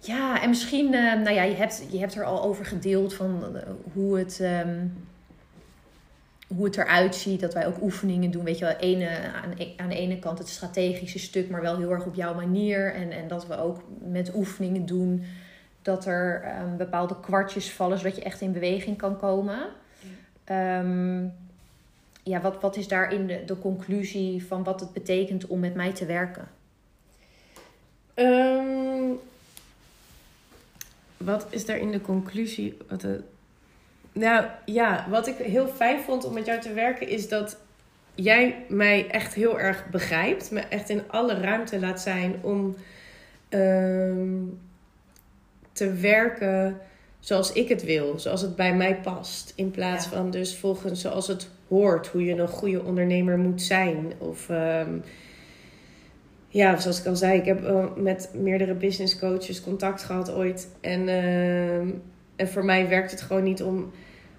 ja. 0.00 0.42
en 0.42 0.48
misschien, 0.48 0.92
uh, 0.92 1.14
nou 1.14 1.30
ja, 1.30 1.42
je 1.42 1.54
hebt, 1.54 1.86
je 1.90 1.98
hebt 1.98 2.14
er 2.14 2.24
al 2.24 2.42
over 2.42 2.64
gedeeld 2.64 3.14
van 3.14 3.56
hoe 3.92 4.18
het... 4.18 4.40
Um, 4.40 4.92
hoe 6.56 6.64
het 6.64 6.76
eruit 6.76 7.14
ziet. 7.14 7.40
Dat 7.40 7.54
wij 7.54 7.66
ook 7.66 7.82
oefeningen 7.82 8.30
doen. 8.30 8.44
Weet 8.44 8.58
je 8.58 8.64
wel, 8.64 8.76
ene, 8.76 9.08
aan, 9.42 9.52
e-, 9.56 9.72
aan 9.76 9.88
de 9.88 9.96
ene 9.96 10.18
kant 10.18 10.38
het 10.38 10.48
strategische 10.48 11.18
stuk, 11.18 11.50
maar 11.50 11.62
wel 11.62 11.76
heel 11.76 11.90
erg 11.90 12.06
op 12.06 12.14
jouw 12.14 12.34
manier. 12.34 12.94
En, 12.94 13.10
en 13.10 13.28
dat 13.28 13.46
we 13.46 13.58
ook 13.58 13.82
met 14.00 14.34
oefeningen 14.34 14.86
doen 14.86 15.24
dat 15.82 16.06
er 16.06 16.54
um, 16.62 16.76
bepaalde 16.76 17.20
kwartjes 17.20 17.70
vallen, 17.70 17.98
zodat 17.98 18.16
je 18.16 18.22
echt 18.22 18.40
in 18.40 18.52
beweging 18.52 18.96
kan 18.96 19.18
komen. 19.18 19.58
Um, 20.50 21.32
ja 22.22 22.40
wat, 22.40 22.60
wat 22.60 22.76
is 22.76 22.88
daarin 22.88 23.26
de, 23.26 23.44
de 23.44 23.58
conclusie 23.58 24.46
van 24.46 24.64
wat 24.64 24.80
het 24.80 24.92
betekent 24.92 25.46
om 25.46 25.60
met 25.60 25.74
mij 25.74 25.92
te 25.92 26.06
werken? 26.06 26.48
Um, 28.14 29.18
wat 31.16 31.46
is 31.50 31.66
daar 31.66 31.78
in 31.78 31.90
de 31.90 32.00
conclusie? 32.00 32.76
Wat 32.88 33.00
de, 33.00 33.22
nou 34.12 34.46
ja, 34.64 35.06
wat 35.08 35.26
ik 35.26 35.36
heel 35.36 35.68
fijn 35.68 36.00
vond 36.00 36.24
om 36.24 36.34
met 36.34 36.46
jou 36.46 36.60
te 36.60 36.72
werken 36.72 37.08
is 37.08 37.28
dat 37.28 37.56
jij 38.14 38.64
mij 38.68 39.10
echt 39.10 39.34
heel 39.34 39.60
erg 39.60 39.88
begrijpt. 39.90 40.50
Me 40.50 40.60
echt 40.60 40.88
in 40.88 41.02
alle 41.10 41.34
ruimte 41.34 41.80
laat 41.80 42.00
zijn 42.00 42.34
om 42.42 42.76
um, 43.50 44.60
te 45.72 45.92
werken 45.92 46.80
zoals 47.20 47.52
ik 47.52 47.68
het 47.68 47.84
wil, 47.84 48.18
zoals 48.18 48.40
het 48.40 48.56
bij 48.56 48.74
mij 48.74 48.96
past. 48.96 49.52
In 49.56 49.70
plaats 49.70 50.06
van 50.06 50.30
dus 50.30 50.56
volgens 50.56 51.00
zoals 51.00 51.26
het 51.26 51.48
hoort, 51.72 52.06
hoe 52.06 52.24
je 52.24 52.34
een 52.36 52.48
goede 52.48 52.82
ondernemer 52.82 53.38
moet 53.38 53.62
zijn. 53.62 54.12
Of 54.18 54.48
ehm, 54.48 54.90
ja, 56.48 56.80
zoals 56.80 57.00
ik 57.00 57.06
al 57.06 57.16
zei, 57.16 57.38
ik 57.38 57.44
heb 57.44 57.62
uh, 57.62 57.84
met 57.96 58.30
meerdere 58.34 58.74
business 58.74 59.18
coaches 59.18 59.62
contact 59.62 60.02
gehad 60.02 60.32
ooit. 60.32 60.68
En, 60.80 61.08
ehm, 61.08 61.88
en 62.36 62.48
voor 62.48 62.64
mij 62.64 62.88
werkt 62.88 63.10
het 63.10 63.20
gewoon 63.20 63.42
niet 63.42 63.62
om, 63.62 63.90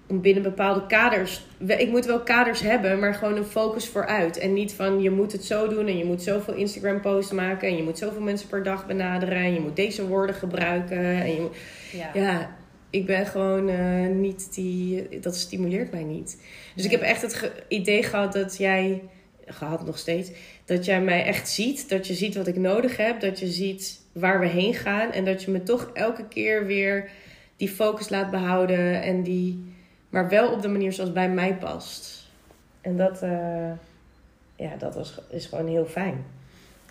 om 0.06 0.20
binnen 0.20 0.42
bepaalde 0.42 0.86
kaders. 0.86 1.46
Ik 1.66 1.90
moet 1.90 2.04
wel 2.04 2.20
kaders 2.20 2.60
hebben, 2.60 2.98
maar 2.98 3.14
gewoon 3.14 3.36
een 3.36 3.44
focus 3.44 3.88
vooruit. 3.88 4.38
En 4.38 4.52
niet 4.52 4.72
van 4.72 5.00
je 5.00 5.10
moet 5.10 5.32
het 5.32 5.44
zo 5.44 5.68
doen 5.68 5.86
en 5.86 5.98
je 5.98 6.04
moet 6.04 6.22
zoveel 6.22 6.54
Instagram 6.54 7.00
posts 7.00 7.32
maken 7.32 7.68
en 7.68 7.76
je 7.76 7.82
moet 7.82 7.98
zoveel 7.98 8.22
mensen 8.22 8.48
per 8.48 8.62
dag 8.62 8.86
benaderen 8.86 9.38
en 9.38 9.54
je 9.54 9.60
moet 9.60 9.76
deze 9.76 10.06
woorden 10.06 10.34
gebruiken. 10.34 10.98
En 10.98 11.34
je 11.34 11.48
ja. 11.92 12.10
ja 12.14 12.50
ik 12.94 13.06
ben 13.06 13.26
gewoon 13.26 13.68
uh, 13.68 14.08
niet 14.08 14.54
die. 14.54 15.18
Dat 15.20 15.36
stimuleert 15.36 15.92
mij 15.92 16.02
niet. 16.04 16.42
Dus 16.74 16.84
ik 16.84 16.90
heb 16.90 17.00
echt 17.00 17.22
het 17.22 17.52
idee 17.68 18.02
gehad 18.02 18.32
dat 18.32 18.56
jij. 18.56 19.02
Gehad 19.46 19.86
nog 19.86 19.98
steeds. 19.98 20.30
Dat 20.64 20.84
jij 20.84 21.00
mij 21.00 21.24
echt 21.24 21.48
ziet. 21.48 21.88
Dat 21.88 22.06
je 22.06 22.14
ziet 22.14 22.34
wat 22.34 22.46
ik 22.46 22.56
nodig 22.56 22.96
heb. 22.96 23.20
Dat 23.20 23.38
je 23.38 23.46
ziet 23.46 24.00
waar 24.12 24.40
we 24.40 24.46
heen 24.46 24.74
gaan. 24.74 25.12
En 25.12 25.24
dat 25.24 25.42
je 25.42 25.50
me 25.50 25.62
toch 25.62 25.90
elke 25.94 26.28
keer 26.28 26.66
weer 26.66 27.10
die 27.56 27.68
focus 27.68 28.08
laat 28.08 28.30
behouden. 28.30 29.02
En 29.02 29.22
die. 29.22 29.74
Maar 30.08 30.28
wel 30.28 30.52
op 30.52 30.62
de 30.62 30.68
manier 30.68 30.92
zoals 30.92 31.12
bij 31.12 31.30
mij 31.30 31.54
past. 31.54 32.30
En 32.80 32.96
dat. 32.96 33.22
Uh, 33.22 33.72
ja, 34.56 34.76
dat 34.78 34.94
was, 34.94 35.20
is 35.30 35.46
gewoon 35.46 35.66
heel 35.66 35.86
fijn. 35.86 36.24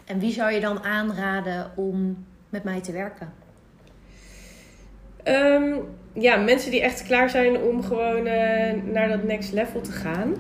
En 0.06 0.20
wie 0.20 0.32
zou 0.32 0.52
je 0.52 0.60
dan 0.60 0.84
aanraden 0.84 1.72
om 1.76 2.26
met 2.50 2.64
mij 2.64 2.82
te 2.82 2.92
werken? 2.92 3.43
Um, 5.28 5.82
ja, 6.14 6.38
mensen 6.38 6.72
die 6.72 6.82
echt 6.82 7.04
klaar 7.04 7.30
zijn 7.30 7.58
om 7.58 7.84
gewoon 7.84 8.28
uh, 8.28 8.72
naar 8.92 9.08
dat 9.10 9.24
next 9.24 9.54
level 9.54 9.82
te 9.82 9.92
gaan. 9.92 10.34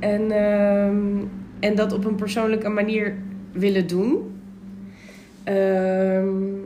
En, 0.00 0.32
um, 0.42 1.30
en 1.60 1.74
dat 1.74 1.92
op 1.92 2.04
een 2.04 2.14
persoonlijke 2.14 2.68
manier 2.68 3.16
willen 3.52 3.86
doen. 3.86 4.40
Um, 5.48 6.64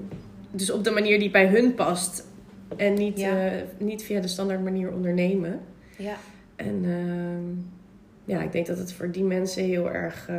dus 0.50 0.70
op 0.70 0.85
de 0.85 0.90
manier 0.90 1.18
die 1.18 1.31
bij 1.31 1.46
hun 1.46 1.74
past. 1.74 2.26
En 2.76 2.94
niet, 2.94 3.18
ja. 3.18 3.46
uh, 3.46 3.52
niet 3.79 4.02
via 4.02 4.20
de 4.20 4.29
standaard 4.29 4.64
manier 4.64 4.92
ondernemen. 4.92 5.61
Ja. 5.98 6.14
En 6.57 6.85
ja, 8.24 8.42
ik 8.42 8.52
denk 8.52 8.66
dat 8.66 8.79
het 8.79 8.92
voor 8.92 9.11
die 9.11 9.24
mensen 9.24 9.64
heel 9.64 9.90
erg 9.90 10.29
uh, 10.31 10.37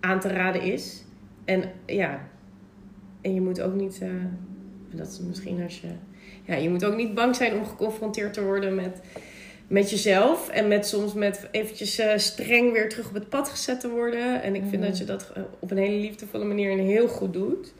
aan 0.00 0.20
te 0.20 0.28
raden 0.28 0.62
is. 0.62 1.04
En 1.44 1.62
ja, 1.86 2.20
en 3.20 3.34
je 3.34 3.40
moet 3.40 3.60
ook 3.60 3.74
niet, 3.74 4.02
dat 4.90 5.06
is 5.06 5.20
misschien 5.20 5.62
als 5.62 5.80
je 5.80 5.88
ja, 6.48 6.54
je 6.54 6.70
moet 6.70 6.84
ook 6.84 6.96
niet 6.96 7.14
bang 7.14 7.36
zijn 7.36 7.54
om 7.54 7.66
geconfronteerd 7.66 8.32
te 8.32 8.44
worden 8.44 8.74
met, 8.74 9.00
met 9.66 9.90
jezelf. 9.90 10.48
En 10.48 10.68
met 10.68 10.86
soms 10.86 11.14
met 11.14 11.48
eventjes 11.50 12.00
uh, 12.00 12.16
streng 12.16 12.72
weer 12.72 12.88
terug 12.88 13.08
op 13.08 13.14
het 13.14 13.28
pad 13.28 13.48
gezet 13.48 13.80
te 13.80 13.88
worden. 13.88 14.42
En 14.42 14.54
ik 14.54 14.62
vind 14.68 14.82
dat 14.82 14.98
je 14.98 15.04
dat 15.04 15.32
eh, 15.34 15.42
op 15.58 15.70
een 15.70 15.76
hele 15.76 16.00
liefdevolle 16.00 16.44
manier 16.44 16.70
en 16.70 16.78
heel 16.78 17.08
goed 17.08 17.32
doet. 17.32 17.74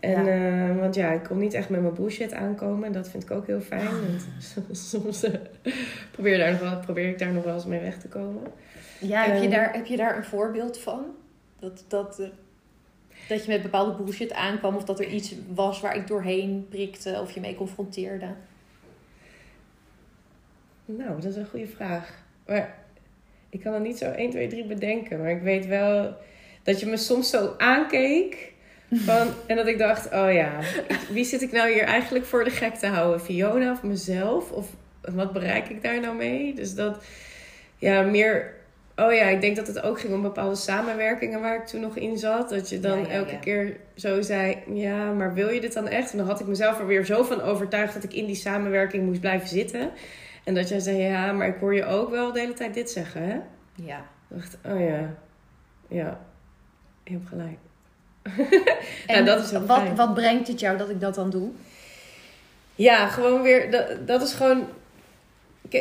En, 0.00 0.24
ja. 0.24 0.68
Uh, 0.70 0.78
want 0.78 0.94
ja, 0.94 1.12
ik 1.12 1.22
kom 1.22 1.38
niet 1.38 1.54
echt 1.54 1.68
met 1.68 1.80
mijn 1.80 1.94
bullshit 1.94 2.32
aankomen. 2.32 2.92
Dat 2.92 3.08
vind 3.08 3.22
ik 3.22 3.30
ook 3.30 3.46
heel 3.46 3.60
fijn. 3.60 3.88
soms 4.72 5.26
probeer, 6.10 6.38
daar 6.38 6.50
nog 6.50 6.60
wel, 6.60 6.78
probeer 6.78 7.08
ik 7.08 7.18
daar 7.18 7.32
nog 7.32 7.44
wel 7.44 7.54
eens 7.54 7.66
mee 7.66 7.80
weg 7.80 7.98
te 7.98 8.08
komen. 8.08 8.42
Ja, 9.00 9.24
heb, 9.24 9.42
je 9.42 9.48
daar, 9.48 9.72
heb 9.72 9.86
je 9.86 9.96
daar 9.96 10.16
een 10.16 10.24
voorbeeld 10.24 10.78
van? 10.78 11.04
Dat, 11.58 11.84
dat, 11.88 12.22
dat 13.28 13.44
je 13.44 13.50
met 13.50 13.62
bepaalde 13.62 14.02
bullshit 14.02 14.32
aankwam 14.32 14.76
of 14.76 14.84
dat 14.84 15.00
er 15.00 15.08
iets 15.08 15.34
was 15.54 15.80
waar 15.80 15.96
ik 15.96 16.06
doorheen 16.06 16.66
prikte 16.68 17.18
of 17.20 17.30
je 17.30 17.40
mee 17.40 17.54
confronteerde? 17.54 18.26
Nou, 20.84 21.14
dat 21.14 21.24
is 21.24 21.36
een 21.36 21.46
goede 21.46 21.66
vraag. 21.66 22.24
Maar 22.46 22.78
ik 23.48 23.60
kan 23.60 23.72
er 23.72 23.80
niet 23.80 23.98
zo 23.98 24.10
1, 24.10 24.30
2, 24.30 24.48
3 24.48 24.64
bedenken. 24.64 25.18
Maar 25.18 25.30
ik 25.30 25.42
weet 25.42 25.66
wel 25.66 26.16
dat 26.62 26.80
je 26.80 26.86
me 26.86 26.96
soms 26.96 27.30
zo 27.30 27.54
aankeek. 27.58 28.52
Van, 28.90 29.28
en 29.46 29.56
dat 29.56 29.66
ik 29.66 29.78
dacht, 29.78 30.12
oh 30.12 30.32
ja, 30.32 30.60
wie 31.10 31.24
zit 31.24 31.42
ik 31.42 31.52
nou 31.52 31.72
hier 31.72 31.82
eigenlijk 31.82 32.24
voor 32.24 32.44
de 32.44 32.50
gek 32.50 32.74
te 32.74 32.86
houden? 32.86 33.20
Fiona 33.20 33.72
of 33.72 33.82
mezelf? 33.82 34.50
Of 34.50 34.70
wat 35.00 35.32
bereik 35.32 35.68
ik 35.68 35.82
daar 35.82 36.00
nou 36.00 36.16
mee? 36.16 36.54
Dus 36.54 36.74
dat, 36.74 37.04
ja, 37.76 38.02
meer 38.02 38.57
Oh 38.98 39.12
ja, 39.12 39.24
ik 39.24 39.40
denk 39.40 39.56
dat 39.56 39.66
het 39.66 39.82
ook 39.82 40.00
ging 40.00 40.14
om 40.14 40.22
bepaalde 40.22 40.54
samenwerkingen 40.54 41.40
waar 41.40 41.56
ik 41.56 41.66
toen 41.66 41.80
nog 41.80 41.96
in 41.96 42.18
zat. 42.18 42.48
Dat 42.48 42.68
je 42.68 42.80
dan 42.80 43.06
elke 43.06 43.38
keer 43.38 43.76
zo 43.94 44.22
zei: 44.22 44.58
Ja, 44.72 45.12
maar 45.12 45.34
wil 45.34 45.48
je 45.48 45.60
dit 45.60 45.72
dan 45.72 45.88
echt? 45.88 46.12
En 46.12 46.18
dan 46.18 46.26
had 46.26 46.40
ik 46.40 46.46
mezelf 46.46 46.78
er 46.78 46.86
weer 46.86 47.04
zo 47.04 47.22
van 47.22 47.40
overtuigd 47.40 47.94
dat 47.94 48.04
ik 48.04 48.12
in 48.12 48.26
die 48.26 48.34
samenwerking 48.34 49.04
moest 49.04 49.20
blijven 49.20 49.48
zitten. 49.48 49.90
En 50.44 50.54
dat 50.54 50.68
jij 50.68 50.78
zei: 50.78 50.96
Ja, 50.96 51.32
maar 51.32 51.48
ik 51.48 51.56
hoor 51.60 51.74
je 51.74 51.84
ook 51.84 52.10
wel 52.10 52.32
de 52.32 52.40
hele 52.40 52.52
tijd 52.52 52.74
dit 52.74 52.90
zeggen, 52.90 53.22
hè? 53.22 53.38
Ja. 53.74 53.98
Ik 54.30 54.36
dacht: 54.36 54.58
Oh 54.66 54.80
ja, 54.80 55.14
ja, 55.88 56.20
je 57.04 57.12
hebt 57.12 57.28
gelijk. 57.28 57.58
en 59.06 59.24
nou, 59.24 59.24
dat 59.24 59.44
is 59.44 59.52
wat, 59.52 59.82
wat 59.96 60.14
brengt 60.14 60.48
het 60.48 60.60
jou 60.60 60.78
dat 60.78 60.90
ik 60.90 61.00
dat 61.00 61.14
dan 61.14 61.30
doe? 61.30 61.50
Ja, 62.74 63.08
gewoon 63.08 63.42
weer, 63.42 63.70
dat, 63.70 64.06
dat 64.06 64.22
is 64.22 64.32
gewoon 64.32 64.66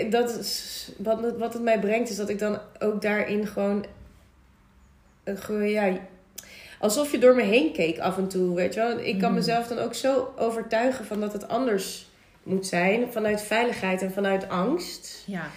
dat 0.10 0.40
is, 0.40 0.92
wat, 0.98 1.38
wat 1.38 1.54
het 1.54 1.62
mij 1.62 1.80
brengt, 1.80 2.10
is 2.10 2.16
dat 2.16 2.30
ik 2.30 2.40
dan 2.40 2.60
ook 2.80 3.02
daarin 3.02 3.48
gewoon. 3.48 3.86
Uh, 5.50 5.72
ja, 5.72 5.98
alsof 6.80 7.12
je 7.12 7.18
door 7.18 7.36
me 7.36 7.44
heen 7.44 7.74
keek 7.74 8.00
af 8.00 8.18
en 8.18 8.28
toe, 8.28 8.56
weet 8.56 8.74
je 8.74 8.80
wel. 8.80 9.00
Ik 9.00 9.20
kan 9.20 9.30
mm. 9.30 9.36
mezelf 9.36 9.68
dan 9.68 9.78
ook 9.78 9.94
zo 9.94 10.34
overtuigen 10.38 11.06
van 11.06 11.20
dat 11.20 11.34
het 11.34 11.48
anders 11.48 12.10
moet 12.44 12.68
zijn. 12.68 13.12
Vanuit 13.12 13.42
veiligheid 13.42 14.02
en 14.02 14.12
vanuit 14.12 14.50
angst. 14.50 15.24
Ja. 15.28 15.50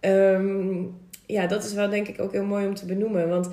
Ehm, 0.00 0.84
ja, 1.26 1.46
dat 1.46 1.64
is 1.64 1.72
wel 1.72 1.88
denk 1.88 2.08
ik 2.08 2.20
ook 2.20 2.32
heel 2.32 2.44
mooi 2.44 2.66
om 2.66 2.74
te 2.74 2.86
benoemen. 2.86 3.28
Want 3.28 3.48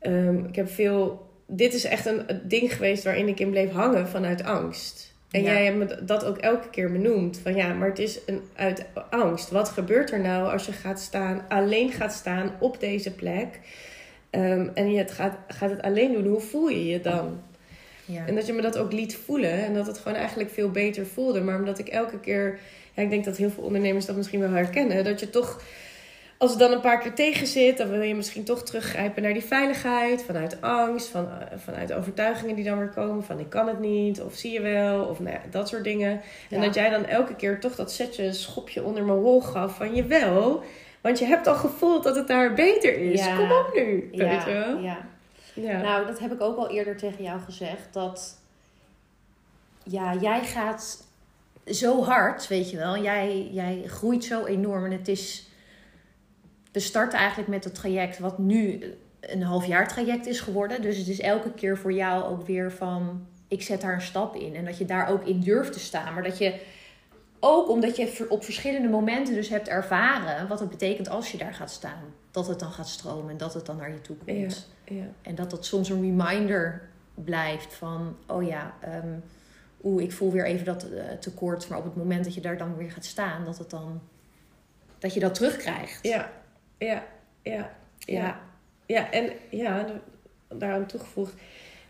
um, 0.00 0.44
ik 0.44 0.56
heb 0.56 0.70
veel... 0.70 1.32
Dit 1.46 1.74
is 1.74 1.84
echt 1.84 2.06
een 2.06 2.40
ding 2.44 2.74
geweest 2.74 3.04
waarin 3.04 3.28
ik 3.28 3.40
in 3.40 3.50
bleef 3.50 3.70
hangen 3.70 4.08
vanuit 4.08 4.44
angst. 4.44 5.13
En 5.34 5.42
jij 5.42 5.64
hebt 5.64 5.76
me 5.76 6.04
dat 6.04 6.24
ook 6.24 6.38
elke 6.38 6.70
keer 6.70 6.92
benoemd. 6.92 7.38
Van 7.42 7.54
ja, 7.54 7.72
maar 7.72 7.88
het 7.88 7.98
is 7.98 8.18
een, 8.26 8.40
uit 8.56 8.84
angst. 9.10 9.50
Wat 9.50 9.68
gebeurt 9.68 10.12
er 10.12 10.20
nou 10.20 10.52
als 10.52 10.66
je 10.66 10.72
gaat 10.72 11.00
staan, 11.00 11.44
alleen 11.48 11.92
gaat 11.92 12.12
staan 12.12 12.50
op 12.58 12.80
deze 12.80 13.10
plek? 13.14 13.60
Um, 14.30 14.70
en 14.74 14.92
je 14.92 14.98
het 14.98 15.10
gaat, 15.10 15.36
gaat 15.48 15.70
het 15.70 15.82
alleen 15.82 16.12
doen. 16.12 16.26
Hoe 16.26 16.40
voel 16.40 16.68
je 16.68 16.86
je 16.86 17.00
dan? 17.00 17.40
Ja. 18.04 18.26
En 18.26 18.34
dat 18.34 18.46
je 18.46 18.52
me 18.52 18.62
dat 18.62 18.78
ook 18.78 18.92
liet 18.92 19.16
voelen. 19.16 19.64
En 19.64 19.74
dat 19.74 19.86
het 19.86 19.98
gewoon 19.98 20.18
eigenlijk 20.18 20.50
veel 20.50 20.70
beter 20.70 21.06
voelde. 21.06 21.40
Maar 21.40 21.58
omdat 21.58 21.78
ik 21.78 21.88
elke 21.88 22.20
keer... 22.20 22.58
Ja, 22.94 23.02
ik 23.02 23.10
denk 23.10 23.24
dat 23.24 23.36
heel 23.36 23.50
veel 23.50 23.64
ondernemers 23.64 24.06
dat 24.06 24.16
misschien 24.16 24.40
wel 24.40 24.50
herkennen. 24.50 25.04
Dat 25.04 25.20
je 25.20 25.30
toch 25.30 25.62
als 26.44 26.52
het 26.52 26.62
dan 26.62 26.72
een 26.72 26.80
paar 26.80 26.98
keer 26.98 27.14
tegen 27.14 27.46
zit, 27.46 27.78
dan 27.78 27.90
wil 27.90 28.00
je 28.02 28.14
misschien 28.14 28.44
toch 28.44 28.62
teruggrijpen 28.62 29.22
naar 29.22 29.32
die 29.32 29.44
veiligheid. 29.44 30.22
Vanuit 30.22 30.60
angst, 30.60 31.08
van, 31.08 31.24
uh, 31.24 31.58
vanuit 31.58 31.92
overtuigingen 31.92 32.54
die 32.54 32.64
dan 32.64 32.78
weer 32.78 32.88
komen. 32.88 33.24
Van 33.24 33.38
ik 33.38 33.50
kan 33.50 33.68
het 33.68 33.78
niet, 33.78 34.20
of 34.20 34.34
zie 34.34 34.52
je 34.52 34.60
wel, 34.60 35.04
of 35.04 35.20
nou 35.20 35.34
ja, 35.34 35.40
dat 35.50 35.68
soort 35.68 35.84
dingen. 35.84 36.20
En 36.50 36.60
dat 36.60 36.74
jij 36.74 36.90
dan 36.90 37.04
elke 37.04 37.34
keer 37.34 37.60
toch 37.60 37.74
dat 37.74 37.92
setje 37.92 38.32
schopje 38.32 38.82
onder 38.82 39.04
mijn 39.04 39.18
hol 39.18 39.40
gaf 39.40 39.76
van 39.76 39.94
je 39.94 40.04
wel. 40.04 40.62
Want 41.00 41.18
je 41.18 41.24
hebt 41.24 41.46
al 41.46 41.54
gevoeld 41.54 42.04
dat 42.04 42.16
het 42.16 42.28
daar 42.28 42.54
beter 42.54 42.98
is. 42.98 43.26
Kom 43.36 43.52
op 43.52 43.70
nu, 43.74 44.08
ja. 44.12 44.28
weet 44.28 44.44
je 44.44 44.52
wel. 44.52 44.78
Ja. 44.78 44.98
ja. 45.54 45.80
Nou, 45.80 46.06
dat 46.06 46.18
heb 46.18 46.32
ik 46.32 46.40
ook 46.40 46.56
al 46.56 46.70
eerder 46.70 46.96
tegen 46.96 47.24
jou 47.24 47.40
gezegd. 47.40 47.92
Dat 47.92 48.38
ja, 49.82 50.14
jij 50.14 50.44
gaat 50.44 51.04
zo 51.66 52.02
hard, 52.02 52.48
weet 52.48 52.70
je 52.70 52.76
wel. 52.76 52.98
Jij, 52.98 53.48
jij 53.52 53.82
groeit 53.86 54.24
zo 54.24 54.44
enorm 54.44 54.84
en 54.84 54.92
het 54.92 55.08
is 55.08 55.48
we 56.74 56.80
starten 56.80 57.18
eigenlijk 57.18 57.48
met 57.48 57.64
het 57.64 57.74
traject 57.74 58.18
wat 58.18 58.38
nu 58.38 58.94
een 59.20 59.42
half 59.42 59.66
jaar 59.66 59.88
traject 59.88 60.26
is 60.26 60.40
geworden. 60.40 60.82
Dus 60.82 60.96
het 60.96 61.08
is 61.08 61.20
elke 61.20 61.52
keer 61.52 61.78
voor 61.78 61.92
jou 61.92 62.24
ook 62.24 62.46
weer 62.46 62.72
van 62.72 63.26
ik 63.48 63.62
zet 63.62 63.80
daar 63.80 63.94
een 63.94 64.00
stap 64.00 64.36
in. 64.36 64.54
En 64.54 64.64
dat 64.64 64.78
je 64.78 64.84
daar 64.84 65.08
ook 65.08 65.24
in 65.24 65.40
durft 65.40 65.72
te 65.72 65.78
staan. 65.78 66.14
Maar 66.14 66.22
dat 66.22 66.38
je 66.38 66.60
ook 67.40 67.68
omdat 67.68 67.96
je 67.96 68.26
op 68.28 68.44
verschillende 68.44 68.88
momenten 68.88 69.34
dus 69.34 69.48
hebt 69.48 69.68
ervaren 69.68 70.48
wat 70.48 70.60
het 70.60 70.68
betekent 70.68 71.08
als 71.08 71.32
je 71.32 71.38
daar 71.38 71.54
gaat 71.54 71.70
staan. 71.70 72.02
Dat 72.30 72.46
het 72.46 72.58
dan 72.58 72.70
gaat 72.70 72.88
stromen 72.88 73.30
en 73.30 73.36
dat 73.36 73.54
het 73.54 73.66
dan 73.66 73.76
naar 73.76 73.92
je 73.92 74.00
toe 74.00 74.16
komt. 74.16 74.68
Ja, 74.84 74.96
ja. 74.96 75.06
En 75.22 75.34
dat 75.34 75.50
dat 75.50 75.66
soms 75.66 75.88
een 75.88 76.00
reminder 76.00 76.88
blijft 77.14 77.74
van, 77.74 78.16
oh 78.26 78.46
ja, 78.46 78.74
um, 79.04 79.22
oeh, 79.82 80.02
ik 80.02 80.12
voel 80.12 80.32
weer 80.32 80.44
even 80.44 80.64
dat 80.64 80.86
uh, 80.92 81.02
tekort. 81.20 81.68
Maar 81.68 81.78
op 81.78 81.84
het 81.84 81.96
moment 81.96 82.24
dat 82.24 82.34
je 82.34 82.40
daar 82.40 82.58
dan 82.58 82.76
weer 82.76 82.90
gaat 82.90 83.04
staan, 83.04 83.44
dat 83.44 83.58
het 83.58 83.70
dan, 83.70 84.00
dat 84.98 85.14
je 85.14 85.20
dat 85.20 85.34
terugkrijgt. 85.34 85.98
Ja, 86.02 86.30
ja, 86.78 87.04
ja, 87.42 87.76
ja. 87.98 88.40
Ja, 88.86 89.10
en 89.10 89.32
ja, 89.50 89.86
daaraan 90.48 90.86
toegevoegd. 90.86 91.34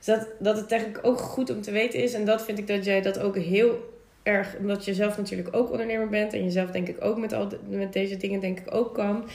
Is 0.01 0.07
dat, 0.07 0.29
dat 0.39 0.57
het 0.57 0.73
eigenlijk 0.73 1.07
ook 1.07 1.19
goed 1.19 1.51
om 1.51 1.61
te 1.61 1.71
weten 1.71 2.03
is. 2.03 2.13
En 2.13 2.25
dat 2.25 2.45
vind 2.45 2.59
ik 2.59 2.67
dat 2.67 2.85
jij 2.85 3.03
dat 3.03 3.19
ook 3.19 3.37
heel 3.37 3.93
erg, 4.23 4.57
omdat 4.59 4.85
je 4.85 4.95
zelf 4.95 5.17
natuurlijk 5.17 5.57
ook 5.57 5.71
ondernemer 5.71 6.09
bent. 6.09 6.33
En 6.33 6.45
jezelf 6.45 6.71
denk 6.71 6.89
ik 6.89 7.05
ook 7.05 7.19
met, 7.19 7.33
al 7.33 7.49
met 7.69 7.93
deze 7.93 8.17
dingen 8.17 8.41
denk 8.41 8.59
ik 8.59 8.75
ook 8.75 8.95
kan. 8.95 9.29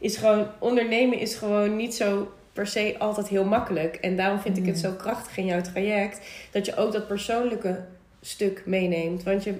Is 0.00 0.16
gewoon, 0.16 0.46
ondernemen 0.58 1.18
is 1.18 1.34
gewoon 1.34 1.76
niet 1.76 1.94
zo 1.94 2.32
per 2.52 2.66
se 2.66 2.94
altijd 2.98 3.28
heel 3.28 3.44
makkelijk. 3.44 3.96
En 3.96 4.16
daarom 4.16 4.38
vind 4.40 4.56
ik 4.56 4.66
het 4.66 4.74
mm. 4.74 4.80
zo 4.80 4.92
krachtig 4.92 5.36
in 5.36 5.46
jouw 5.46 5.60
traject. 5.60 6.20
Dat 6.50 6.66
je 6.66 6.76
ook 6.76 6.92
dat 6.92 7.06
persoonlijke 7.06 7.84
stuk 8.20 8.62
meeneemt. 8.66 9.22
Want 9.22 9.44
je, 9.44 9.54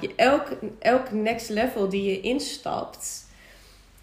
je 0.00 0.10
elk, 0.16 0.48
elk 0.78 1.12
next 1.12 1.48
level 1.48 1.88
die 1.88 2.02
je 2.02 2.20
instapt 2.20 3.26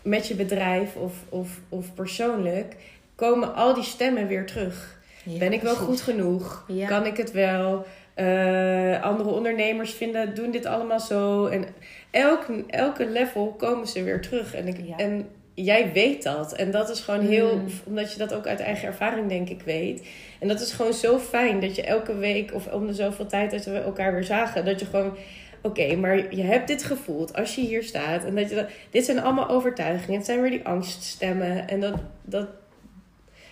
met 0.02 0.28
je 0.28 0.36
bedrijf 0.36 0.96
of, 0.96 1.14
of, 1.30 1.60
of 1.70 1.94
persoonlijk, 1.94 2.76
komen 3.16 3.56
al 3.56 3.74
die 3.74 3.84
stemmen 3.84 4.28
weer 4.28 4.46
terug. 4.46 5.00
ben 5.24 5.54
ik 5.54 5.62
wel 5.62 5.76
goed 5.76 6.02
genoeg? 6.02 6.66
Kan 6.88 7.06
ik 7.06 7.18
het 7.18 7.32
wel? 7.32 7.86
Uh, 8.16 9.02
andere 9.04 9.30
ondernemers 9.30 9.92
vinden, 9.94 10.36
doen 10.36 10.52
dit 10.52 10.66
allemaal 10.66 11.00
zo. 11.00 11.46
En 11.46 11.66
elk, 12.12 12.46
elke 12.68 13.10
level 13.10 13.56
komen 13.58 13.88
ze 13.88 14.04
weer 14.04 14.22
terug. 14.22 14.54
En, 14.54 14.68
ik, 14.68 14.78
en 14.98 15.30
jij 15.54 15.92
weet 15.94 16.24
dat. 16.24 16.54
En 16.54 16.72
dat 16.72 16.90
is 16.90 17.00
gewoon 17.00 17.26
heel, 17.26 17.58
mm. 17.58 17.68
omdat 17.84 18.12
je 18.12 18.18
dat 18.18 18.34
ook 18.34 18.48
uit 18.48 18.60
eigen 18.60 18.88
ervaring 18.88 19.30
denk 19.30 19.50
ik 19.50 19.62
weet. 19.62 20.08
En 20.40 20.48
dat 20.48 20.62
is 20.62 20.72
gewoon 20.72 20.94
zo 20.94 21.20
fijn 21.20 21.60
dat 21.60 21.76
je 21.76 21.82
elke 21.82 22.16
week 22.18 22.54
of 22.54 22.68
om 22.68 22.88
de 22.88 22.94
zoveel 22.94 23.28
tijd 23.28 23.52
dat 23.52 23.66
we 23.66 23.78
elkaar 23.78 24.14
weer 24.14 24.24
zagen, 24.24 24.66
dat 24.66 24.80
je 24.80 24.86
gewoon, 24.86 25.16
oké, 25.62 25.96
maar 25.96 26.36
je 26.36 26.44
hebt 26.44 26.68
dit 26.68 26.84
gevoeld 26.84 27.36
als 27.36 27.56
je 27.56 27.62
hier 27.62 27.84
staat. 27.84 28.24
En 28.24 28.36
dat 28.36 28.50
je 28.50 28.56
dat, 28.56 28.70
dit 28.90 29.06
zijn 29.06 29.20
allemaal 29.20 29.50
overtuigingen. 29.50 30.18
Het 30.18 30.26
zijn 30.26 30.42
weer 30.42 30.52
die 30.52 30.66
angststemmen. 30.66 31.68
En 31.68 31.80
dat, 31.80 31.96
dat, 32.22 32.48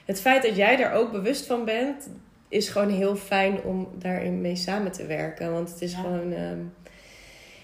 het 0.05 0.21
feit 0.21 0.43
dat 0.43 0.55
jij 0.55 0.75
daar 0.75 0.93
ook 0.93 1.11
bewust 1.11 1.45
van 1.45 1.65
bent, 1.65 2.09
is 2.47 2.69
gewoon 2.69 2.89
heel 2.89 3.15
fijn 3.15 3.63
om 3.63 3.87
daarin 3.95 4.41
mee 4.41 4.55
samen 4.55 4.91
te 4.91 5.05
werken. 5.05 5.51
Want 5.51 5.69
het 5.69 5.81
is 5.81 5.93
gewoon. 5.93 6.33
Ehm, 6.33 6.59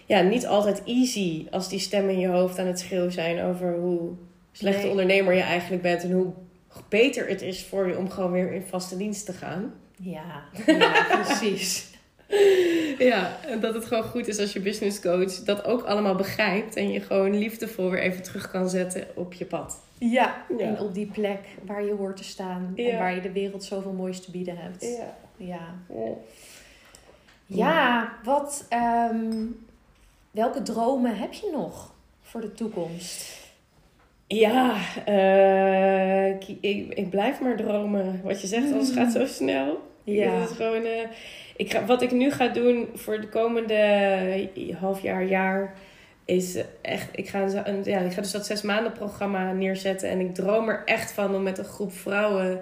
ja, 0.05 0.21
niet 0.21 0.47
altijd 0.47 0.83
easy 0.85 1.47
als 1.51 1.69
die 1.69 1.79
stemmen 1.79 2.13
in 2.13 2.19
je 2.19 2.27
hoofd 2.27 2.59
aan 2.59 2.67
het 2.67 2.79
schreeuwen 2.79 3.11
zijn 3.11 3.43
over 3.43 3.75
hoe 3.75 4.11
slechte 4.51 4.87
ondernemer 4.87 5.33
je 5.33 5.41
eigenlijk 5.41 5.81
bent 5.81 6.03
en 6.03 6.11
hoe 6.11 6.33
beter 6.89 7.27
het 7.27 7.41
is 7.41 7.63
voor 7.65 7.87
je 7.87 7.97
om 7.97 8.09
gewoon 8.09 8.31
weer 8.31 8.51
in 8.51 8.63
vaste 8.67 8.97
dienst 8.97 9.25
te 9.25 9.33
gaan. 9.33 9.73
Ja, 9.97 10.43
ja 10.65 11.21
precies. 11.23 11.93
ja, 13.11 13.37
en 13.45 13.59
dat 13.59 13.73
het 13.73 13.85
gewoon 13.85 14.03
goed 14.03 14.27
is 14.27 14.39
als 14.39 14.53
je 14.53 14.59
business 14.59 15.01
coach 15.01 15.33
dat 15.33 15.65
ook 15.65 15.83
allemaal 15.83 16.15
begrijpt 16.15 16.75
en 16.75 16.91
je 16.91 16.99
gewoon 16.99 17.37
liefdevol 17.37 17.89
weer 17.89 18.01
even 18.01 18.23
terug 18.23 18.51
kan 18.51 18.69
zetten 18.69 19.07
op 19.13 19.33
je 19.33 19.45
pad. 19.45 19.79
Ja, 19.97 20.45
en 20.59 20.79
op 20.79 20.93
die 20.93 21.05
plek 21.05 21.39
waar 21.65 21.83
je 21.83 21.93
hoort 21.93 22.17
te 22.17 22.23
staan 22.23 22.73
en 22.75 22.97
waar 22.97 23.15
je 23.15 23.21
de 23.21 23.31
wereld 23.31 23.63
zoveel 23.63 23.91
moois 23.91 24.21
te 24.21 24.31
bieden 24.31 24.57
hebt. 24.57 24.81
Ja. 24.81 25.17
Ja, 25.37 25.75
ja 27.45 28.13
wat, 28.23 28.65
ehm, 28.69 29.45
welke 30.31 30.61
dromen 30.61 31.17
heb 31.17 31.33
je 31.33 31.49
nog 31.53 31.93
voor 32.21 32.41
de 32.41 32.51
toekomst? 32.51 33.43
Ja, 34.27 34.75
uh, 35.07 36.29
ik, 36.59 36.89
ik 36.89 37.09
blijf 37.09 37.39
maar 37.39 37.57
dromen. 37.57 38.21
Wat 38.23 38.41
je 38.41 38.47
zegt, 38.47 38.73
alles 38.73 38.91
gaat 38.91 39.11
zo 39.11 39.25
snel. 39.25 39.79
Ja. 40.03 40.43
is 40.43 40.49
gewoon, 40.49 40.81
uh, 40.81 41.07
ik 41.55 41.71
ga, 41.71 41.85
wat 41.85 42.01
ik 42.01 42.11
nu 42.11 42.31
ga 42.31 42.47
doen 42.47 42.87
voor 42.93 43.21
de 43.21 43.29
komende 43.29 44.49
half 44.79 45.01
jaar, 45.01 45.23
jaar, 45.23 45.73
is 46.25 46.57
echt, 46.81 47.09
ik 47.11 47.27
ga, 47.27 47.67
een, 47.67 47.83
ja, 47.83 47.99
ik 47.99 48.11
ga 48.11 48.21
dus 48.21 48.31
dat 48.31 48.45
zes 48.45 48.61
maanden 48.61 48.91
programma 48.91 49.51
neerzetten. 49.51 50.09
En 50.09 50.19
ik 50.19 50.33
droom 50.33 50.69
er 50.69 50.81
echt 50.85 51.11
van 51.11 51.35
om 51.35 51.43
met 51.43 51.57
een 51.57 51.65
groep 51.65 51.93
vrouwen 51.93 52.61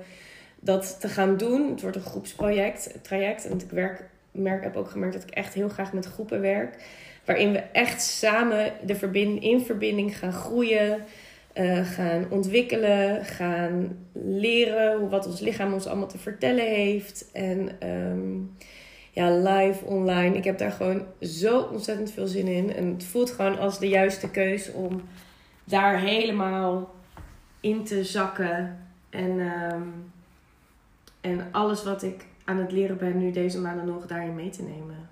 dat 0.59 0.97
te 0.99 1.07
gaan 1.07 1.37
doen. 1.37 1.69
Het 1.69 1.81
wordt 1.81 1.95
een 1.95 2.03
groepsproject, 2.03 2.97
traject. 3.01 3.47
En 3.47 3.59
ik 3.59 3.71
werk, 3.71 4.03
merk, 4.31 4.63
heb 4.63 4.75
ook 4.75 4.89
gemerkt 4.89 5.13
dat 5.13 5.23
ik 5.23 5.29
echt 5.29 5.53
heel 5.53 5.69
graag 5.69 5.93
met 5.93 6.05
groepen 6.05 6.41
werk. 6.41 6.75
Waarin 7.25 7.51
we 7.51 7.59
echt 7.59 8.01
samen 8.01 8.73
de 8.85 8.95
verbind, 8.95 9.41
in 9.41 9.61
verbinding 9.61 10.17
gaan 10.17 10.33
groeien 10.33 11.03
uh, 11.55 11.85
gaan 11.85 12.25
ontwikkelen, 12.29 13.25
gaan 13.25 13.97
leren 14.13 15.09
wat 15.09 15.25
ons 15.25 15.39
lichaam 15.39 15.73
ons 15.73 15.87
allemaal 15.87 16.07
te 16.07 16.17
vertellen 16.17 16.65
heeft. 16.65 17.29
En 17.33 17.69
um, 17.89 18.55
ja, 19.13 19.29
live, 19.29 19.85
online. 19.85 20.37
Ik 20.37 20.43
heb 20.43 20.57
daar 20.57 20.71
gewoon 20.71 21.05
zo 21.21 21.59
ontzettend 21.59 22.11
veel 22.11 22.27
zin 22.27 22.47
in. 22.47 22.75
En 22.75 22.93
het 22.93 23.03
voelt 23.03 23.31
gewoon 23.31 23.59
als 23.59 23.79
de 23.79 23.87
juiste 23.87 24.29
keus 24.29 24.71
om 24.71 25.01
daar 25.63 25.99
helemaal 25.99 26.95
in 27.59 27.83
te 27.83 28.03
zakken. 28.03 28.79
En, 29.09 29.39
um, 29.39 30.11
en 31.21 31.47
alles 31.51 31.83
wat 31.83 32.03
ik 32.03 32.25
aan 32.45 32.57
het 32.57 32.71
leren 32.71 32.97
ben 32.97 33.17
nu 33.17 33.31
deze 33.31 33.59
maanden 33.59 33.85
nog 33.85 34.05
daarin 34.05 34.35
mee 34.35 34.49
te 34.49 34.63
nemen. 34.63 35.09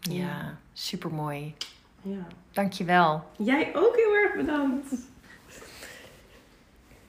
Ja, 0.00 0.14
ja 0.14 0.58
super 0.72 1.10
mooi. 1.10 1.54
Ja. 2.02 2.26
Dankjewel. 2.52 3.22
Jij 3.36 3.70
ook 3.74 3.96
heel 3.96 4.14
erg 4.14 4.36
bedankt. 4.36 4.94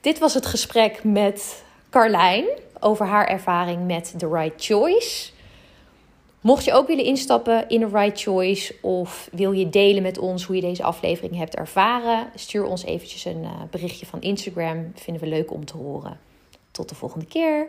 Dit 0.00 0.18
was 0.18 0.34
het 0.34 0.46
gesprek 0.46 1.04
met 1.04 1.64
Carlijn 1.90 2.44
over 2.80 3.06
haar 3.06 3.26
ervaring 3.26 3.86
met 3.86 4.14
The 4.18 4.28
Right 4.28 4.64
Choice. 4.64 5.31
Mocht 6.42 6.64
je 6.64 6.72
ook 6.72 6.86
willen 6.86 7.04
instappen 7.04 7.68
in 7.68 7.80
The 7.80 7.98
Right 7.98 8.20
Choice 8.20 8.74
of 8.80 9.28
wil 9.32 9.52
je 9.52 9.70
delen 9.70 10.02
met 10.02 10.18
ons 10.18 10.44
hoe 10.44 10.56
je 10.56 10.62
deze 10.62 10.82
aflevering 10.82 11.36
hebt 11.36 11.54
ervaren, 11.54 12.30
stuur 12.34 12.64
ons 12.64 12.84
eventjes 12.84 13.24
een 13.24 13.44
eh, 13.44 13.62
berichtje 13.70 14.06
van 14.06 14.20
Instagram. 14.20 14.92
Vinden 14.94 15.22
we 15.22 15.28
leuk 15.28 15.52
om 15.52 15.64
te 15.64 15.76
horen. 15.76 16.18
Tot 16.70 16.88
de 16.88 16.94
volgende 16.94 17.26
keer. 17.26 17.66